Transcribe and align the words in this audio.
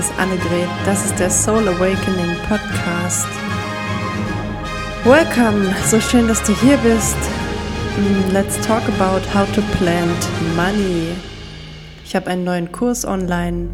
Ist 0.00 0.18
Annegret. 0.18 0.66
Das 0.86 1.04
ist 1.04 1.18
der 1.18 1.28
Soul 1.28 1.68
Awakening 1.68 2.34
Podcast. 2.48 3.28
Welcome, 5.04 5.74
so 5.84 6.00
schön, 6.00 6.26
dass 6.26 6.42
du 6.42 6.54
hier 6.54 6.78
bist. 6.78 7.18
Mm, 7.98 8.32
let's 8.32 8.58
talk 8.66 8.80
about 8.98 9.20
how 9.34 9.46
to 9.52 9.60
plant 9.76 10.26
money. 10.56 11.08
Ich 12.02 12.16
habe 12.16 12.28
einen 12.28 12.44
neuen 12.44 12.72
Kurs 12.72 13.04
online. 13.04 13.68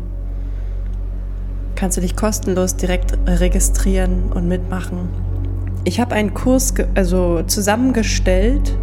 Kannst 1.76 1.96
du 1.96 2.00
dich 2.00 2.16
kostenlos 2.16 2.74
direkt 2.74 3.16
registrieren 3.28 4.32
und 4.32 4.48
mitmachen. 4.48 5.08
Ich 5.84 6.00
habe 6.00 6.16
einen 6.16 6.34
Kurs 6.34 6.74
also 6.96 7.44
zusammengestellt, 7.44 8.76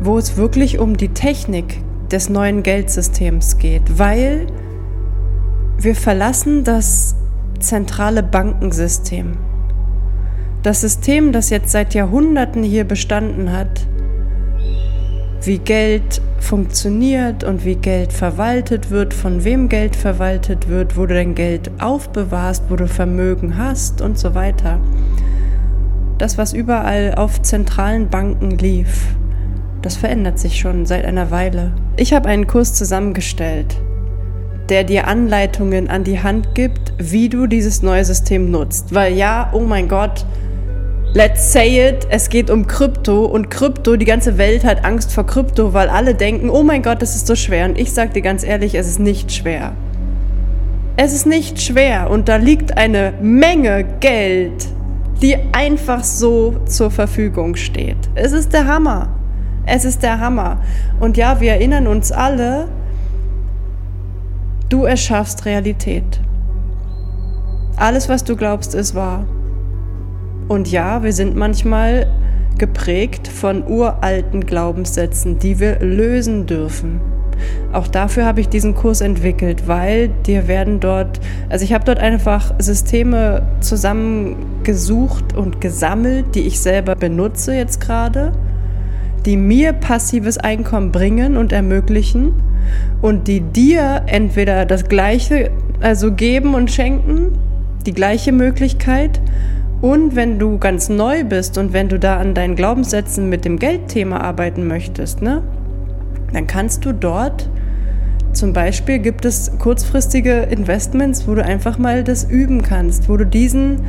wo 0.00 0.16
es 0.16 0.38
wirklich 0.38 0.78
um 0.78 0.96
die 0.96 1.10
Technik 1.10 1.82
des 2.10 2.30
neuen 2.30 2.62
Geldsystems 2.62 3.58
geht, 3.58 3.98
weil 3.98 4.46
wir 5.78 5.94
verlassen 5.94 6.64
das 6.64 7.16
zentrale 7.60 8.22
Bankensystem. 8.22 9.36
Das 10.62 10.80
System, 10.80 11.32
das 11.32 11.50
jetzt 11.50 11.72
seit 11.72 11.94
Jahrhunderten 11.94 12.62
hier 12.62 12.84
bestanden 12.84 13.52
hat, 13.52 13.86
wie 15.42 15.58
Geld 15.58 16.22
funktioniert 16.40 17.44
und 17.44 17.64
wie 17.64 17.76
Geld 17.76 18.12
verwaltet 18.12 18.90
wird, 18.90 19.12
von 19.12 19.44
wem 19.44 19.68
Geld 19.68 19.96
verwaltet 19.96 20.68
wird, 20.68 20.96
wo 20.96 21.06
du 21.06 21.14
dein 21.14 21.34
Geld 21.34 21.70
aufbewahrst, 21.80 22.64
wo 22.68 22.76
du 22.76 22.86
Vermögen 22.86 23.58
hast 23.58 24.00
und 24.00 24.18
so 24.18 24.34
weiter. 24.34 24.80
Das, 26.18 26.38
was 26.38 26.52
überall 26.52 27.14
auf 27.16 27.42
zentralen 27.42 28.08
Banken 28.08 28.52
lief, 28.52 29.14
das 29.82 29.96
verändert 29.96 30.38
sich 30.38 30.58
schon 30.58 30.86
seit 30.86 31.04
einer 31.04 31.30
Weile. 31.30 31.72
Ich 31.96 32.14
habe 32.14 32.28
einen 32.28 32.46
Kurs 32.46 32.72
zusammengestellt, 32.72 33.76
der 34.68 34.84
dir 34.84 35.06
Anleitungen 35.06 35.88
an 35.88 36.04
die 36.04 36.20
Hand 36.20 36.54
gibt, 36.54 36.92
wie 36.98 37.28
du 37.28 37.46
dieses 37.46 37.82
neue 37.82 38.04
System 38.04 38.50
nutzt. 38.50 38.94
Weil 38.94 39.14
ja, 39.14 39.50
oh 39.52 39.60
mein 39.60 39.88
Gott, 39.88 40.24
let's 41.12 41.52
say 41.52 41.88
it, 41.88 42.06
es 42.10 42.28
geht 42.28 42.50
um 42.50 42.66
Krypto 42.66 43.24
und 43.24 43.50
Krypto, 43.50 43.96
die 43.96 44.04
ganze 44.04 44.38
Welt 44.38 44.64
hat 44.64 44.84
Angst 44.84 45.12
vor 45.12 45.26
Krypto, 45.26 45.72
weil 45.72 45.88
alle 45.88 46.14
denken, 46.14 46.50
oh 46.50 46.62
mein 46.62 46.82
Gott, 46.82 47.02
das 47.02 47.14
ist 47.14 47.26
so 47.26 47.36
schwer. 47.36 47.66
Und 47.66 47.78
ich 47.78 47.92
sage 47.92 48.12
dir 48.12 48.22
ganz 48.22 48.44
ehrlich, 48.44 48.74
es 48.74 48.88
ist 48.88 49.00
nicht 49.00 49.32
schwer. 49.32 49.72
Es 50.96 51.12
ist 51.12 51.26
nicht 51.26 51.60
schwer 51.60 52.08
und 52.10 52.28
da 52.28 52.36
liegt 52.36 52.76
eine 52.76 53.14
Menge 53.20 53.84
Geld, 54.00 54.66
die 55.20 55.36
einfach 55.52 56.04
so 56.04 56.56
zur 56.66 56.90
Verfügung 56.90 57.56
steht. 57.56 57.96
Es 58.14 58.32
ist 58.32 58.52
der 58.52 58.66
Hammer. 58.66 59.08
Es 59.66 59.84
ist 59.84 60.02
der 60.02 60.20
Hammer. 60.20 60.60
Und 61.00 61.16
ja, 61.16 61.40
wir 61.40 61.52
erinnern 61.52 61.86
uns 61.86 62.12
alle, 62.12 62.68
du 64.68 64.84
erschaffst 64.84 65.44
Realität. 65.44 66.20
Alles, 67.76 68.08
was 68.08 68.24
du 68.24 68.36
glaubst, 68.36 68.74
ist 68.74 68.94
wahr. 68.94 69.26
Und 70.48 70.70
ja, 70.70 71.02
wir 71.02 71.12
sind 71.12 71.36
manchmal 71.36 72.06
geprägt 72.58 73.26
von 73.26 73.66
uralten 73.66 74.46
Glaubenssätzen, 74.46 75.38
die 75.38 75.58
wir 75.58 75.80
lösen 75.80 76.46
dürfen. 76.46 77.00
Auch 77.72 77.88
dafür 77.88 78.24
habe 78.26 78.40
ich 78.40 78.48
diesen 78.48 78.74
Kurs 78.74 79.00
entwickelt, 79.00 79.66
weil 79.66 80.08
dir 80.08 80.46
werden 80.46 80.78
dort, 80.78 81.18
also 81.48 81.64
ich 81.64 81.72
habe 81.72 81.84
dort 81.84 81.98
einfach 81.98 82.54
Systeme 82.60 83.42
zusammengesucht 83.60 85.34
und 85.34 85.60
gesammelt, 85.60 86.34
die 86.36 86.46
ich 86.46 86.60
selber 86.60 86.94
benutze 86.94 87.54
jetzt 87.54 87.80
gerade 87.80 88.32
die 89.24 89.36
mir 89.36 89.72
passives 89.72 90.38
Einkommen 90.38 90.92
bringen 90.92 91.36
und 91.36 91.52
ermöglichen 91.52 92.34
und 93.02 93.28
die 93.28 93.40
dir 93.40 94.02
entweder 94.06 94.66
das 94.66 94.88
gleiche, 94.88 95.50
also 95.80 96.12
geben 96.12 96.54
und 96.54 96.70
schenken, 96.70 97.38
die 97.86 97.92
gleiche 97.92 98.32
Möglichkeit. 98.32 99.20
Und 99.80 100.16
wenn 100.16 100.38
du 100.38 100.58
ganz 100.58 100.88
neu 100.88 101.24
bist 101.24 101.58
und 101.58 101.72
wenn 101.72 101.88
du 101.88 101.98
da 101.98 102.16
an 102.16 102.34
deinen 102.34 102.56
Glaubenssätzen 102.56 103.28
mit 103.28 103.44
dem 103.44 103.58
Geldthema 103.58 104.18
arbeiten 104.18 104.66
möchtest, 104.66 105.20
ne, 105.20 105.42
dann 106.32 106.46
kannst 106.46 106.84
du 106.84 106.92
dort 106.92 107.48
zum 108.34 108.52
Beispiel 108.52 108.98
gibt 108.98 109.24
es 109.24 109.52
kurzfristige 109.60 110.48
Investments, 110.50 111.28
wo 111.28 111.34
du 111.34 111.44
einfach 111.44 111.78
mal 111.78 112.02
das 112.02 112.24
üben 112.24 112.62
kannst, 112.62 113.08
wo 113.08 113.16
du 113.16 113.24
diesen 113.24 113.82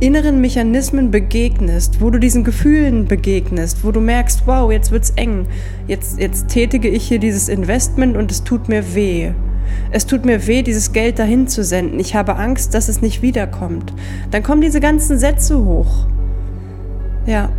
inneren 0.00 0.40
Mechanismen 0.40 1.10
begegnest, 1.10 2.00
wo 2.00 2.10
du 2.10 2.18
diesen 2.18 2.44
Gefühlen 2.44 3.06
begegnest, 3.06 3.84
wo 3.84 3.90
du 3.90 4.00
merkst, 4.00 4.46
wow, 4.46 4.70
jetzt 4.70 4.92
wird's 4.92 5.10
eng, 5.16 5.46
jetzt, 5.86 6.20
jetzt 6.20 6.48
tätige 6.48 6.88
ich 6.88 7.08
hier 7.08 7.18
dieses 7.18 7.48
Investment 7.48 8.16
und 8.16 8.30
es 8.30 8.44
tut 8.44 8.68
mir 8.68 8.94
weh. 8.94 9.32
Es 9.90 10.06
tut 10.06 10.24
mir 10.24 10.46
weh, 10.46 10.62
dieses 10.62 10.92
Geld 10.92 11.18
dahin 11.18 11.48
zu 11.48 11.64
senden. 11.64 11.98
Ich 11.98 12.14
habe 12.14 12.36
Angst, 12.36 12.74
dass 12.74 12.88
es 12.88 13.02
nicht 13.02 13.22
wiederkommt. 13.22 13.92
Dann 14.30 14.42
kommen 14.42 14.60
diese 14.60 14.80
ganzen 14.80 15.18
Sätze 15.18 15.64
hoch. 15.64 16.06
Ja. 17.26 17.50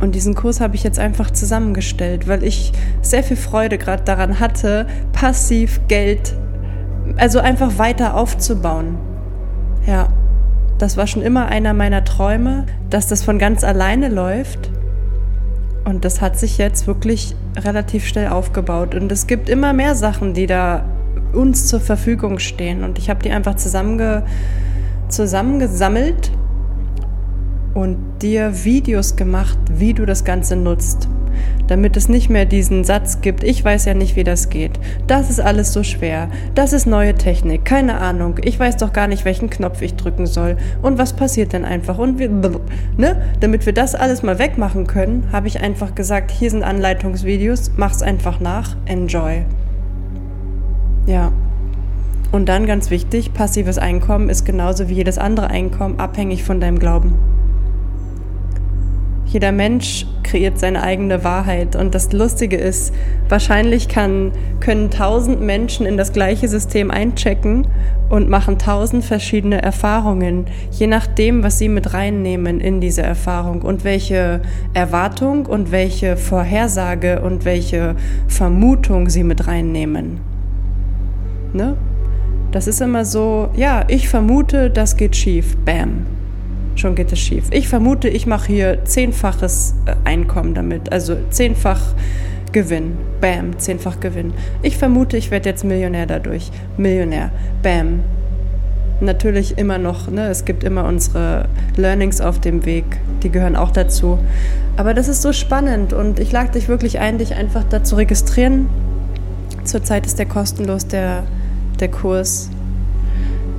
Und 0.00 0.14
diesen 0.14 0.34
Kurs 0.34 0.60
habe 0.60 0.76
ich 0.76 0.84
jetzt 0.84 0.98
einfach 0.98 1.30
zusammengestellt, 1.32 2.28
weil 2.28 2.44
ich 2.44 2.72
sehr 3.02 3.24
viel 3.24 3.36
Freude 3.36 3.78
gerade 3.78 4.04
daran 4.04 4.38
hatte, 4.38 4.86
passiv 5.12 5.80
Geld, 5.88 6.34
also 7.16 7.40
einfach 7.40 7.78
weiter 7.78 8.16
aufzubauen. 8.16 8.96
Ja. 9.86 10.08
Das 10.78 10.96
war 10.96 11.06
schon 11.06 11.22
immer 11.22 11.46
einer 11.46 11.74
meiner 11.74 12.04
Träume, 12.04 12.66
dass 12.88 13.08
das 13.08 13.22
von 13.22 13.38
ganz 13.38 13.64
alleine 13.64 14.08
läuft. 14.08 14.70
Und 15.84 16.04
das 16.04 16.20
hat 16.20 16.38
sich 16.38 16.58
jetzt 16.58 16.86
wirklich 16.86 17.34
relativ 17.56 18.06
schnell 18.06 18.28
aufgebaut. 18.28 18.94
Und 18.94 19.10
es 19.10 19.26
gibt 19.26 19.48
immer 19.48 19.72
mehr 19.72 19.94
Sachen, 19.94 20.34
die 20.34 20.46
da 20.46 20.84
uns 21.32 21.66
zur 21.66 21.80
Verfügung 21.80 22.38
stehen. 22.38 22.84
Und 22.84 22.98
ich 22.98 23.10
habe 23.10 23.22
die 23.22 23.30
einfach 23.30 23.56
zusammenge 23.56 24.24
zusammengesammelt 25.08 26.30
und 27.78 27.96
dir 28.22 28.64
Videos 28.64 29.14
gemacht, 29.14 29.58
wie 29.72 29.94
du 29.94 30.04
das 30.04 30.24
Ganze 30.24 30.56
nutzt 30.56 31.08
damit 31.68 31.96
es 31.96 32.08
nicht 32.08 32.30
mehr 32.30 32.46
diesen 32.46 32.82
Satz 32.84 33.20
gibt, 33.20 33.44
ich 33.44 33.64
weiß 33.64 33.84
ja 33.84 33.94
nicht, 33.94 34.16
wie 34.16 34.24
das 34.24 34.48
geht. 34.48 34.80
Das 35.06 35.30
ist 35.30 35.40
alles 35.40 35.72
so 35.72 35.82
schwer. 35.82 36.28
Das 36.54 36.72
ist 36.72 36.86
neue 36.86 37.14
Technik. 37.14 37.64
Keine 37.64 38.00
Ahnung. 38.00 38.36
Ich 38.42 38.58
weiß 38.58 38.78
doch 38.78 38.92
gar 38.92 39.06
nicht, 39.06 39.24
welchen 39.24 39.50
Knopf 39.50 39.82
ich 39.82 39.94
drücken 39.94 40.26
soll. 40.26 40.56
Und 40.82 40.98
was 40.98 41.12
passiert 41.12 41.52
denn 41.52 41.64
einfach? 41.64 41.98
Und 41.98 42.18
wir, 42.18 42.30
ne? 42.96 43.22
Damit 43.40 43.66
wir 43.66 43.74
das 43.74 43.94
alles 43.94 44.22
mal 44.22 44.38
wegmachen 44.38 44.86
können, 44.86 45.28
habe 45.30 45.46
ich 45.46 45.60
einfach 45.60 45.94
gesagt, 45.94 46.30
hier 46.30 46.50
sind 46.50 46.62
Anleitungsvideos, 46.62 47.72
mach's 47.76 48.02
einfach 48.02 48.40
nach, 48.40 48.76
enjoy. 48.86 49.44
Ja. 51.06 51.32
Und 52.32 52.48
dann 52.48 52.66
ganz 52.66 52.90
wichtig, 52.90 53.32
passives 53.32 53.78
Einkommen 53.78 54.28
ist 54.28 54.44
genauso 54.44 54.88
wie 54.88 54.94
jedes 54.94 55.18
andere 55.18 55.48
Einkommen 55.48 55.98
abhängig 55.98 56.44
von 56.44 56.60
deinem 56.60 56.78
Glauben. 56.78 57.37
Jeder 59.28 59.52
Mensch 59.52 60.06
kreiert 60.22 60.58
seine 60.58 60.82
eigene 60.82 61.22
Wahrheit. 61.22 61.76
Und 61.76 61.94
das 61.94 62.12
Lustige 62.12 62.56
ist, 62.56 62.94
wahrscheinlich 63.28 63.88
kann, 63.88 64.32
können 64.60 64.90
tausend 64.90 65.42
Menschen 65.42 65.84
in 65.84 65.98
das 65.98 66.14
gleiche 66.14 66.48
System 66.48 66.90
einchecken 66.90 67.66
und 68.08 68.30
machen 68.30 68.58
tausend 68.58 69.04
verschiedene 69.04 69.60
Erfahrungen, 69.60 70.46
je 70.70 70.86
nachdem, 70.86 71.42
was 71.42 71.58
sie 71.58 71.68
mit 71.68 71.92
reinnehmen 71.92 72.58
in 72.58 72.80
diese 72.80 73.02
Erfahrung 73.02 73.60
und 73.60 73.84
welche 73.84 74.40
Erwartung 74.72 75.44
und 75.44 75.72
welche 75.72 76.16
Vorhersage 76.16 77.20
und 77.20 77.44
welche 77.44 77.96
Vermutung 78.28 79.10
sie 79.10 79.24
mit 79.24 79.46
reinnehmen. 79.46 80.20
Ne? 81.52 81.76
Das 82.50 82.66
ist 82.66 82.80
immer 82.80 83.04
so, 83.04 83.50
ja, 83.54 83.84
ich 83.88 84.08
vermute, 84.08 84.70
das 84.70 84.96
geht 84.96 85.16
schief. 85.16 85.54
Bam 85.66 86.17
schon 86.78 86.94
geht 86.94 87.12
es 87.12 87.18
schief. 87.18 87.44
Ich 87.50 87.68
vermute, 87.68 88.08
ich 88.08 88.26
mache 88.26 88.46
hier 88.48 88.84
zehnfaches 88.84 89.74
äh, 89.86 89.94
Einkommen 90.04 90.54
damit, 90.54 90.92
also 90.92 91.16
zehnfach 91.30 91.80
Gewinn. 92.52 92.96
Bam, 93.20 93.58
zehnfach 93.58 94.00
Gewinn. 94.00 94.32
Ich 94.62 94.76
vermute, 94.76 95.16
ich 95.16 95.30
werde 95.30 95.48
jetzt 95.48 95.64
Millionär 95.64 96.06
dadurch. 96.06 96.50
Millionär. 96.76 97.30
Bam. 97.62 98.00
Natürlich 99.00 99.58
immer 99.58 99.78
noch, 99.78 100.10
ne, 100.10 100.28
es 100.28 100.44
gibt 100.44 100.64
immer 100.64 100.84
unsere 100.84 101.48
Learnings 101.76 102.20
auf 102.20 102.40
dem 102.40 102.64
Weg, 102.64 102.84
die 103.22 103.30
gehören 103.30 103.54
auch 103.54 103.70
dazu. 103.70 104.18
Aber 104.76 104.92
das 104.92 105.06
ist 105.06 105.22
so 105.22 105.32
spannend 105.32 105.92
und 105.92 106.18
ich 106.18 106.32
lade 106.32 106.52
dich 106.52 106.68
wirklich 106.68 106.98
ein, 106.98 107.18
dich 107.18 107.34
einfach 107.34 107.62
da 107.68 107.84
zu 107.84 107.96
registrieren. 107.96 108.68
Zurzeit 109.62 110.06
ist 110.06 110.18
der 110.18 110.26
kostenlos, 110.26 110.88
der, 110.88 111.24
der 111.78 111.88
Kurs 111.88 112.50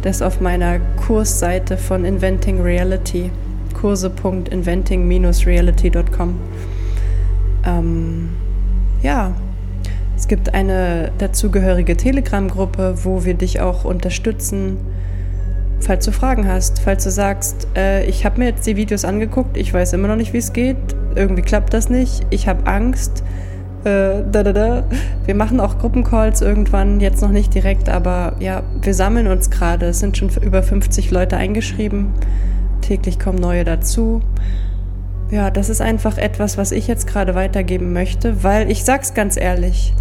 das 0.02 0.22
auf 0.22 0.42
meiner 0.42 0.80
Kursseite 1.06 1.78
von 1.78 2.04
Inventing 2.06 2.62
Reality, 2.62 3.32
kurse.inventing-reality.com. 3.80 6.40
Ähm, 7.66 8.30
ja, 9.02 9.34
es 10.16 10.28
gibt 10.28 10.54
eine 10.54 11.12
dazugehörige 11.18 11.96
Telegram-Gruppe, 11.96 12.96
wo 13.04 13.26
wir 13.26 13.34
dich 13.34 13.62
auch 13.62 13.86
unterstützen, 13.86 14.78
falls 15.80 16.06
du 16.06 16.12
Fragen 16.12 16.48
hast, 16.48 16.82
falls 16.82 17.06
du 17.06 17.12
sagst, 17.12 17.68
äh, 17.76 18.06
ich 18.06 18.26
habe 18.26 18.40
mir 18.40 18.50
jetzt 18.50 18.68
die 18.68 18.76
Videos 18.76 19.06
angeguckt, 19.06 19.56
ich 19.56 19.74
weiß 19.74 19.94
immer 19.94 20.10
noch 20.10 20.18
nicht, 20.18 20.34
wie 20.34 20.40
es 20.40 20.54
geht, 20.54 20.78
irgendwie 21.16 21.42
klappt 21.42 21.74
das 21.74 21.90
nicht, 21.90 22.26
ich 22.30 22.48
habe 22.48 22.68
Angst, 22.68 23.24
Äh, 23.84 24.24
da, 24.30 24.44
da, 24.44 24.54
da. 24.54 24.84
Wir 25.26 25.36
machen 25.36 25.60
auch 25.60 25.80
Gruppencalls 25.80 26.42
irgendwann, 26.42 27.00
jetzt 27.00 27.22
noch 27.22 27.30
nicht 27.30 27.54
direkt, 27.54 27.88
aber 27.88 28.34
ja, 28.40 28.64
wir 28.82 28.94
sammeln 28.94 29.28
uns 29.28 29.50
gerade. 29.50 29.88
Es 29.88 30.00
sind 30.00 30.18
schon 30.18 30.30
über 30.42 30.64
50 30.64 31.12
Leute 31.12 31.38
eingeschrieben. 31.38 32.08
Täglich 32.82 33.20
kommen 33.20 33.40
neue 33.40 33.64
dazu. 33.64 34.22
Ja, 35.32 35.52
das 35.52 35.70
ist 35.70 35.80
einfach 35.80 36.18
etwas, 36.18 36.58
was 36.58 36.72
ich 36.72 36.88
jetzt 36.88 37.06
gerade 37.06 37.36
weitergeben 37.36 37.94
möchte, 37.94 38.44
weil 38.44 38.70
ich 38.72 38.84
sag's 38.84 39.14
ganz 39.14 39.38
ehrlich, 39.38 39.94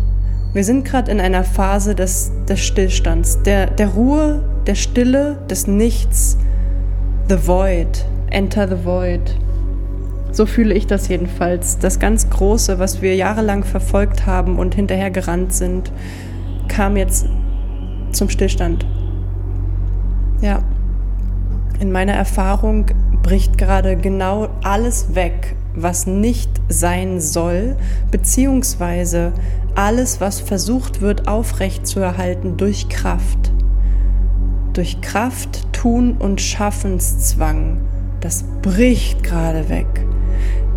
wir 0.54 0.64
sind 0.64 0.86
gerade 0.86 1.10
in 1.10 1.20
einer 1.20 1.44
Phase 1.44 1.94
des, 1.94 2.32
des 2.48 2.60
Stillstands, 2.60 3.42
der, 3.42 3.66
der 3.66 3.88
Ruhe, 3.88 4.42
der 4.66 4.74
Stille, 4.74 5.36
des 5.50 5.66
Nichts, 5.66 6.38
the 7.28 7.36
void, 7.46 8.06
enter 8.30 8.66
the 8.66 8.82
void. 8.82 9.36
So 10.38 10.46
fühle 10.46 10.72
ich 10.72 10.86
das 10.86 11.08
jedenfalls. 11.08 11.80
Das 11.80 11.98
ganz 11.98 12.30
Große, 12.30 12.78
was 12.78 13.02
wir 13.02 13.16
jahrelang 13.16 13.64
verfolgt 13.64 14.24
haben 14.24 14.56
und 14.56 14.72
hinterhergerannt 14.72 15.52
sind, 15.52 15.90
kam 16.68 16.96
jetzt 16.96 17.26
zum 18.12 18.30
Stillstand. 18.30 18.86
Ja, 20.40 20.62
in 21.80 21.90
meiner 21.90 22.12
Erfahrung 22.12 22.86
bricht 23.20 23.58
gerade 23.58 23.96
genau 23.96 24.48
alles 24.62 25.16
weg, 25.16 25.56
was 25.74 26.06
nicht 26.06 26.52
sein 26.68 27.20
soll, 27.20 27.74
beziehungsweise 28.12 29.32
alles, 29.74 30.20
was 30.20 30.38
versucht 30.38 31.00
wird 31.00 31.26
aufrechtzuerhalten 31.26 32.56
durch 32.56 32.88
Kraft. 32.88 33.50
Durch 34.72 35.00
Kraft, 35.00 35.66
Tun 35.72 36.12
und 36.16 36.40
Schaffenszwang. 36.40 37.80
Das 38.20 38.44
bricht 38.62 39.24
gerade 39.24 39.68
weg. 39.68 40.06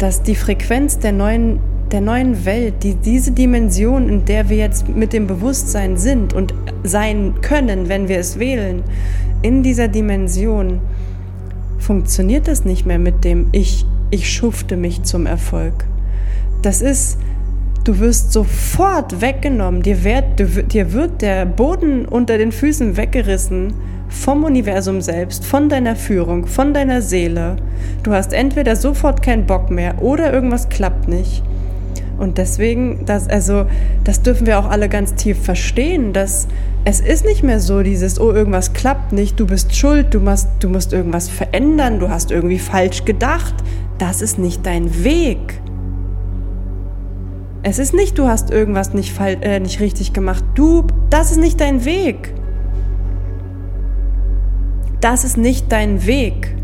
Dass 0.01 0.23
die 0.23 0.33
Frequenz 0.33 0.97
der 0.97 1.11
neuen, 1.11 1.59
der 1.91 2.01
neuen 2.01 2.43
Welt, 2.43 2.81
die, 2.81 2.95
diese 2.95 3.33
Dimension, 3.33 4.09
in 4.09 4.25
der 4.25 4.49
wir 4.49 4.57
jetzt 4.57 4.89
mit 4.89 5.13
dem 5.13 5.27
Bewusstsein 5.27 5.95
sind 5.95 6.33
und 6.33 6.55
sein 6.81 7.35
können, 7.41 7.87
wenn 7.87 8.07
wir 8.07 8.17
es 8.17 8.39
wählen, 8.39 8.81
in 9.43 9.61
dieser 9.61 9.87
Dimension 9.87 10.79
funktioniert 11.77 12.47
das 12.47 12.65
nicht 12.65 12.87
mehr 12.87 12.97
mit 12.97 13.23
dem 13.23 13.49
Ich, 13.51 13.85
ich 14.09 14.33
schufte 14.33 14.75
mich 14.75 15.03
zum 15.03 15.27
Erfolg. 15.27 15.85
Das 16.63 16.81
ist, 16.81 17.19
du 17.83 17.99
wirst 17.99 18.33
sofort 18.33 19.21
weggenommen, 19.21 19.83
dir 19.83 20.03
wird, 20.03 20.73
dir 20.73 20.93
wird 20.93 21.21
der 21.21 21.45
Boden 21.45 22.05
unter 22.05 22.39
den 22.39 22.51
Füßen 22.51 22.97
weggerissen 22.97 23.75
vom 24.11 24.43
Universum 24.43 25.01
selbst, 25.01 25.45
von 25.45 25.69
deiner 25.69 25.95
Führung, 25.95 26.45
von 26.45 26.73
deiner 26.73 27.01
Seele. 27.01 27.55
Du 28.03 28.11
hast 28.11 28.33
entweder 28.33 28.75
sofort 28.75 29.23
keinen 29.23 29.47
Bock 29.47 29.71
mehr 29.71 30.01
oder 30.01 30.31
irgendwas 30.31 30.69
klappt 30.69 31.07
nicht. 31.07 31.41
Und 32.19 32.37
deswegen, 32.37 33.03
das, 33.05 33.27
also, 33.27 33.65
das 34.03 34.21
dürfen 34.21 34.45
wir 34.45 34.59
auch 34.59 34.69
alle 34.69 34.89
ganz 34.89 35.15
tief 35.15 35.41
verstehen, 35.41 36.13
dass 36.13 36.47
es 36.83 36.99
ist 36.99 37.25
nicht 37.25 37.41
mehr 37.41 37.59
so 37.59 37.81
dieses, 37.81 38.19
oh, 38.19 38.31
irgendwas 38.31 38.73
klappt 38.73 39.11
nicht, 39.11 39.39
du 39.39 39.47
bist 39.47 39.75
schuld, 39.75 40.13
du 40.13 40.19
musst, 40.19 40.47
du 40.59 40.69
musst 40.69 40.93
irgendwas 40.93 41.29
verändern, 41.29 41.99
du 41.99 42.09
hast 42.09 42.31
irgendwie 42.31 42.59
falsch 42.59 43.05
gedacht. 43.05 43.55
Das 43.97 44.21
ist 44.21 44.37
nicht 44.37 44.65
dein 44.65 45.03
Weg. 45.03 45.61
Es 47.63 47.79
ist 47.79 47.93
nicht, 47.93 48.17
du 48.17 48.27
hast 48.27 48.49
irgendwas 48.49 48.93
nicht, 48.93 49.19
äh, 49.19 49.59
nicht 49.59 49.79
richtig 49.79 50.13
gemacht. 50.13 50.43
Du, 50.55 50.85
das 51.11 51.31
ist 51.31 51.39
nicht 51.39 51.59
dein 51.61 51.85
Weg. 51.85 52.33
Das 55.01 55.23
ist 55.23 55.35
nicht 55.35 55.71
dein 55.71 56.05
Weg. 56.05 56.55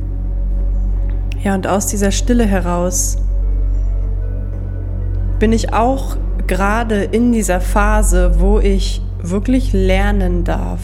Ja, 1.44 1.56
und 1.56 1.66
aus 1.66 1.88
dieser 1.88 2.12
Stille 2.12 2.45
heraus 2.45 3.18
bin 5.39 5.51
ich 5.51 5.74
auch 5.74 6.18
gerade 6.45 7.04
in 7.04 7.31
dieser 7.31 7.60
Phase, 7.62 8.39
wo 8.39 8.60
ich 8.60 9.01
wirklich 9.22 9.74
lernen 9.74 10.44
darf, 10.44 10.81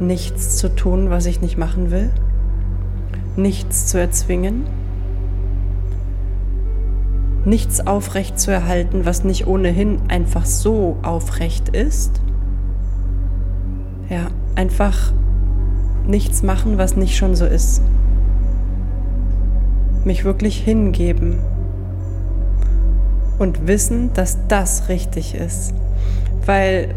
nichts 0.00 0.56
zu 0.56 0.74
tun, 0.74 1.10
was 1.10 1.26
ich 1.26 1.42
nicht 1.42 1.58
machen 1.58 1.90
will, 1.90 2.10
nichts 3.36 3.86
zu 3.86 3.98
erzwingen, 3.98 4.64
nichts 7.44 7.86
aufrecht 7.86 8.40
zu 8.40 8.50
erhalten, 8.50 9.04
was 9.04 9.24
nicht 9.24 9.46
ohnehin 9.46 10.00
einfach 10.08 10.46
so 10.46 10.96
aufrecht 11.02 11.68
ist. 11.70 12.20
Ja, 14.08 14.28
einfach 14.54 15.12
nichts 16.08 16.42
machen, 16.42 16.78
was 16.78 16.96
nicht 16.96 17.16
schon 17.16 17.36
so 17.36 17.44
ist. 17.44 17.82
Mich 20.04 20.24
wirklich 20.24 20.58
hingeben 20.58 21.38
und 23.38 23.66
wissen, 23.66 24.10
dass 24.14 24.38
das 24.48 24.88
richtig 24.88 25.34
ist 25.34 25.74
weil, 26.48 26.94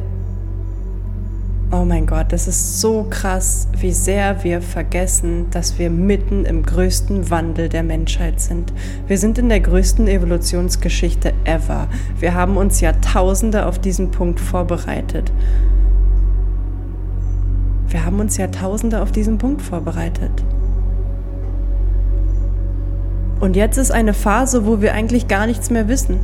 oh 1.73 1.83
mein 1.83 2.07
Gott, 2.07 2.27
das 2.29 2.47
ist 2.47 2.79
so 2.79 3.05
krass, 3.09 3.67
wie 3.77 3.91
sehr 3.91 4.45
wir 4.45 4.61
vergessen, 4.61 5.47
dass 5.51 5.77
wir 5.77 5.89
mitten 5.89 6.45
im 6.45 6.63
größten 6.63 7.29
Wandel 7.29 7.67
der 7.67 7.83
Menschheit 7.83 8.39
sind. 8.39 8.71
Wir 9.07 9.17
sind 9.17 9.37
in 9.37 9.49
der 9.49 9.59
größten 9.59 10.07
Evolutionsgeschichte 10.07 11.33
ever. 11.43 11.89
Wir 12.17 12.33
haben 12.33 12.55
uns 12.55 12.79
Jahrtausende 12.79 13.65
auf 13.65 13.77
diesen 13.77 14.09
Punkt 14.09 14.39
vorbereitet. 14.39 15.33
Wir 17.91 18.05
haben 18.05 18.19
uns 18.19 18.37
Jahrtausende 18.37 19.01
auf 19.01 19.11
diesen 19.11 19.37
Punkt 19.37 19.61
vorbereitet. 19.61 20.31
Und 23.41 23.55
jetzt 23.55 23.77
ist 23.77 23.91
eine 23.91 24.13
Phase, 24.13 24.65
wo 24.65 24.81
wir 24.81 24.93
eigentlich 24.93 25.27
gar 25.27 25.45
nichts 25.45 25.69
mehr 25.69 25.87
wissen. 25.87 26.19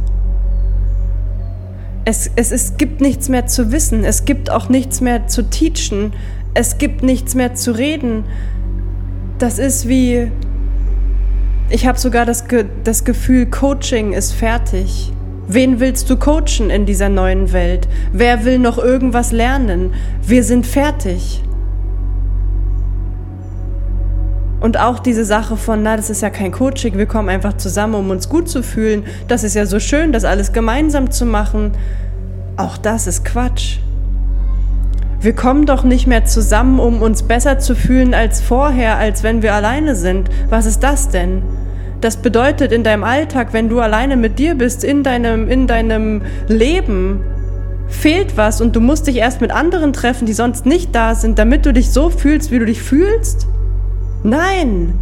Es, 2.06 2.31
es, 2.38 2.52
es 2.52 2.78
gibt 2.78 3.02
nichts 3.02 3.28
mehr 3.28 3.48
zu 3.48 3.72
wissen, 3.72 4.06
es 4.06 4.24
gibt 4.24 4.50
auch 4.50 4.69
nichts 4.69 5.02
mehr 5.02 5.28
zu 5.28 5.44
teachen, 5.44 6.14
es 6.54 6.78
gibt 6.78 7.04
nichts 7.04 7.36
mehr 7.36 7.54
zu 7.54 7.72
reden. 7.72 8.24
Das 9.40 9.60
ist 9.60 9.90
wie, 9.90 10.31
ich 11.70 11.86
habe 11.86 12.00
sogar 12.00 12.25
das, 12.25 12.48
Ge 12.48 12.66
das 12.86 13.04
Gefühl, 13.04 13.48
Coaching 13.48 14.13
ist 14.13 14.31
fertig. 14.31 15.12
Wen 15.50 15.80
willst 15.80 16.10
du 16.10 16.18
coachen 16.18 16.70
in 16.70 16.86
dieser 16.86 17.10
neuen 17.10 17.52
Welt? 17.52 17.88
Wer 18.13 18.46
will 18.46 18.60
noch 18.60 18.78
irgendwas 18.78 19.31
lernen? 19.31 19.94
Wir 20.25 20.44
sind 20.44 20.66
fertig. 20.66 21.41
Und 24.60 24.80
auch 24.80 25.00
diese 25.00 25.24
Sache 25.24 25.56
von, 25.56 25.84
na, 25.84 25.96
das 25.96 26.10
ist 26.10 26.22
ja 26.22 26.30
kein 26.30 26.52
Coaching, 26.52 26.98
wir 26.98 27.06
kommen 27.06 27.30
einfach 27.30 27.58
zusammen, 27.58 27.96
um 27.96 28.10
uns 28.10 28.28
gut 28.28 28.50
zu 28.50 28.64
fühlen. 28.64 29.04
Das 29.28 29.44
ist 29.44 29.56
ja 29.56 29.66
so 29.66 29.80
schön, 29.80 30.12
das 30.12 30.26
alles 30.26 30.52
gemeinsam 30.52 31.12
zu 31.12 31.26
machen. 31.26 31.74
Auch 32.58 32.78
das 32.78 33.06
ist 33.06 33.24
Quatsch. 33.24 33.78
Wir 35.20 35.34
kommen 35.34 35.66
doch 35.66 35.84
nicht 35.84 36.08
mehr 36.08 36.26
zusammen, 36.26 36.80
um 36.80 37.02
uns 37.02 37.24
besser 37.24 37.60
zu 37.60 37.76
fühlen 37.76 38.14
als 38.14 38.42
vorher, 38.42 38.98
als 38.98 39.24
wenn 39.24 39.42
wir 39.42 39.54
alleine 39.54 39.96
sind. 39.96 40.30
Was 40.50 40.66
ist 40.66 40.82
das 40.82 41.10
denn? 41.10 41.44
Das 42.02 42.18
bedeutet 42.18 42.72
in 42.72 42.84
deinem 42.84 43.04
Alltag, 43.04 43.50
wenn 43.52 43.70
du 43.70 43.80
alleine 43.80 44.18
mit 44.18 44.38
dir 44.38 44.56
bist, 44.56 44.84
in 44.84 45.04
deinem, 45.04 45.50
in 45.50 45.66
deinem 45.66 46.22
Leben, 46.48 47.22
fehlt 47.88 48.38
was 48.38 48.62
und 48.62 48.76
du 48.76 48.82
musst 48.82 49.08
dich 49.08 49.18
erst 49.18 49.42
mit 49.42 49.52
anderen 49.52 49.94
treffen, 49.94 50.26
die 50.26 50.34
sonst 50.34 50.66
nicht 50.66 50.94
da 50.94 51.16
sind, 51.16 51.40
damit 51.40 51.66
du 51.66 51.74
dich 51.74 51.92
so 51.92 52.10
fühlst, 52.10 52.52
wie 52.52 52.60
du 52.60 52.66
dich 52.66 52.82
fühlst? 52.82 53.48
Nein! 54.24 54.93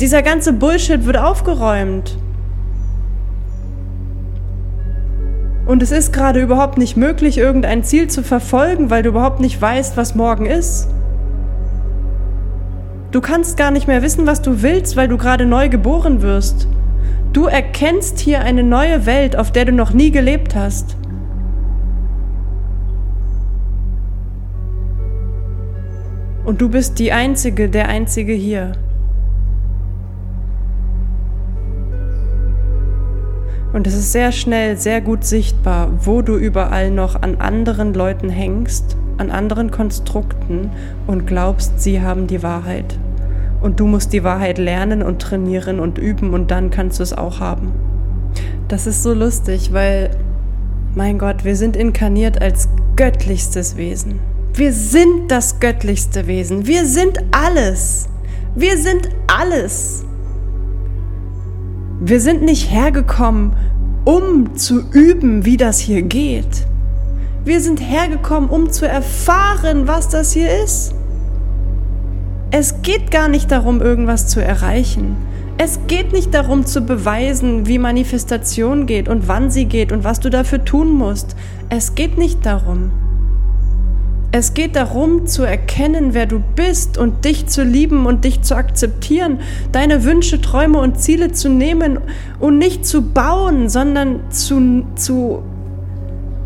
Dieser 0.00 0.22
ganze 0.22 0.52
Bullshit 0.52 1.04
wird 1.04 1.18
aufgeräumt. 1.18 2.16
Und 5.66 5.82
es 5.82 5.92
ist 5.92 6.12
gerade 6.12 6.40
überhaupt 6.40 6.78
nicht 6.78 6.96
möglich, 6.96 7.38
irgendein 7.38 7.84
Ziel 7.84 8.08
zu 8.08 8.22
verfolgen, 8.22 8.90
weil 8.90 9.02
du 9.02 9.10
überhaupt 9.10 9.40
nicht 9.40 9.60
weißt, 9.60 9.96
was 9.96 10.14
morgen 10.14 10.46
ist. 10.46 10.88
Du 13.10 13.20
kannst 13.20 13.56
gar 13.56 13.70
nicht 13.70 13.86
mehr 13.86 14.02
wissen, 14.02 14.26
was 14.26 14.40
du 14.40 14.62
willst, 14.62 14.96
weil 14.96 15.08
du 15.08 15.18
gerade 15.18 15.44
neu 15.46 15.68
geboren 15.68 16.22
wirst. 16.22 16.66
Du 17.32 17.46
erkennst 17.46 18.18
hier 18.18 18.40
eine 18.40 18.62
neue 18.62 19.06
Welt, 19.06 19.36
auf 19.36 19.52
der 19.52 19.64
du 19.64 19.72
noch 19.72 19.92
nie 19.92 20.10
gelebt 20.10 20.54
hast. 20.56 20.96
Und 26.50 26.60
du 26.60 26.68
bist 26.68 26.98
die 26.98 27.12
Einzige, 27.12 27.68
der 27.68 27.88
Einzige 27.88 28.32
hier. 28.32 28.72
Und 33.72 33.86
es 33.86 33.94
ist 33.94 34.10
sehr 34.10 34.32
schnell, 34.32 34.76
sehr 34.76 35.00
gut 35.00 35.22
sichtbar, 35.22 35.92
wo 36.04 36.22
du 36.22 36.34
überall 36.34 36.90
noch 36.90 37.22
an 37.22 37.36
anderen 37.36 37.94
Leuten 37.94 38.30
hängst, 38.30 38.96
an 39.16 39.30
anderen 39.30 39.70
Konstrukten 39.70 40.72
und 41.06 41.24
glaubst, 41.28 41.80
sie 41.80 42.02
haben 42.02 42.26
die 42.26 42.42
Wahrheit. 42.42 42.98
Und 43.60 43.78
du 43.78 43.86
musst 43.86 44.12
die 44.12 44.24
Wahrheit 44.24 44.58
lernen 44.58 45.04
und 45.04 45.22
trainieren 45.22 45.78
und 45.78 45.98
üben 45.98 46.34
und 46.34 46.50
dann 46.50 46.70
kannst 46.70 46.98
du 46.98 47.04
es 47.04 47.16
auch 47.16 47.38
haben. 47.38 47.70
Das 48.66 48.88
ist 48.88 49.04
so 49.04 49.14
lustig, 49.14 49.72
weil, 49.72 50.10
mein 50.96 51.16
Gott, 51.16 51.44
wir 51.44 51.54
sind 51.54 51.76
inkarniert 51.76 52.42
als 52.42 52.68
göttlichstes 52.96 53.76
Wesen. 53.76 54.29
Wir 54.54 54.72
sind 54.72 55.30
das 55.30 55.60
göttlichste 55.60 56.26
Wesen. 56.26 56.66
Wir 56.66 56.84
sind 56.84 57.18
alles. 57.30 58.08
Wir 58.54 58.76
sind 58.76 59.08
alles. 59.26 60.04
Wir 62.00 62.20
sind 62.20 62.42
nicht 62.42 62.70
hergekommen, 62.70 63.52
um 64.04 64.56
zu 64.56 64.82
üben, 64.92 65.44
wie 65.44 65.56
das 65.56 65.78
hier 65.78 66.02
geht. 66.02 66.66
Wir 67.44 67.60
sind 67.60 67.80
hergekommen, 67.80 68.50
um 68.50 68.70
zu 68.70 68.86
erfahren, 68.86 69.86
was 69.86 70.08
das 70.08 70.32
hier 70.32 70.62
ist. 70.62 70.94
Es 72.50 72.82
geht 72.82 73.10
gar 73.10 73.28
nicht 73.28 73.50
darum, 73.50 73.80
irgendwas 73.80 74.26
zu 74.26 74.42
erreichen. 74.42 75.16
Es 75.56 75.78
geht 75.86 76.12
nicht 76.12 76.34
darum 76.34 76.66
zu 76.66 76.80
beweisen, 76.80 77.66
wie 77.66 77.78
Manifestation 77.78 78.86
geht 78.86 79.08
und 79.08 79.28
wann 79.28 79.50
sie 79.50 79.66
geht 79.66 79.92
und 79.92 80.04
was 80.04 80.18
du 80.18 80.30
dafür 80.30 80.64
tun 80.64 80.90
musst. 80.90 81.36
Es 81.68 81.94
geht 81.94 82.18
nicht 82.18 82.44
darum. 82.44 82.90
Es 84.32 84.54
geht 84.54 84.76
darum 84.76 85.26
zu 85.26 85.42
erkennen, 85.42 86.14
wer 86.14 86.26
du 86.26 86.38
bist 86.38 86.98
und 86.98 87.24
dich 87.24 87.48
zu 87.48 87.64
lieben 87.64 88.06
und 88.06 88.24
dich 88.24 88.42
zu 88.42 88.54
akzeptieren, 88.54 89.40
deine 89.72 90.04
Wünsche, 90.04 90.40
Träume 90.40 90.78
und 90.78 91.00
Ziele 91.00 91.32
zu 91.32 91.48
nehmen 91.48 91.98
und 92.38 92.56
nicht 92.56 92.86
zu 92.86 93.02
bauen, 93.02 93.68
sondern 93.68 94.30
zu, 94.30 94.84
zu 94.94 95.42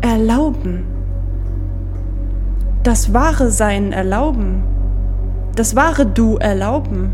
erlauben. 0.01 0.83
Das 2.81 3.13
wahre 3.13 3.51
Sein 3.51 3.91
erlauben. 3.91 4.63
Das 5.55 5.75
wahre 5.75 6.07
Du 6.07 6.37
erlauben. 6.37 7.13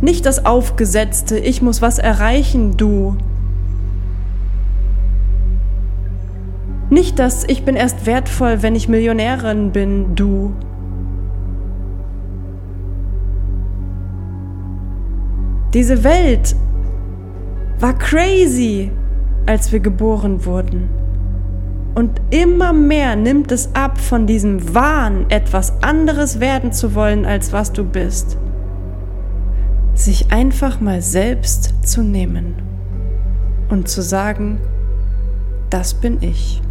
Nicht 0.00 0.24
das 0.24 0.46
aufgesetzte, 0.46 1.36
ich 1.36 1.62
muss 1.62 1.82
was 1.82 1.98
erreichen, 1.98 2.76
Du. 2.76 3.16
Nicht 6.96 7.18
das, 7.18 7.44
ich 7.46 7.62
bin 7.62 7.76
erst 7.76 8.06
wertvoll, 8.06 8.62
wenn 8.62 8.74
ich 8.74 8.88
Millionärin 8.88 9.70
bin, 9.70 10.16
du. 10.16 10.54
Diese 15.74 16.04
Welt 16.04 16.56
war 17.80 17.92
crazy, 17.98 18.90
als 19.44 19.72
wir 19.72 19.80
geboren 19.80 20.46
wurden. 20.46 20.88
Und 21.94 22.18
immer 22.30 22.72
mehr 22.72 23.14
nimmt 23.14 23.52
es 23.52 23.74
ab 23.74 24.00
von 24.00 24.26
diesem 24.26 24.74
Wahn, 24.74 25.26
etwas 25.28 25.74
anderes 25.82 26.40
werden 26.40 26.72
zu 26.72 26.94
wollen, 26.94 27.26
als 27.26 27.52
was 27.52 27.72
du 27.72 27.84
bist. 27.84 28.38
Sich 29.92 30.32
einfach 30.32 30.80
mal 30.80 31.02
selbst 31.02 31.74
zu 31.86 32.02
nehmen 32.02 32.54
und 33.68 33.86
zu 33.86 34.00
sagen, 34.00 34.60
das 35.68 35.92
bin 35.92 36.22
ich. 36.22 36.62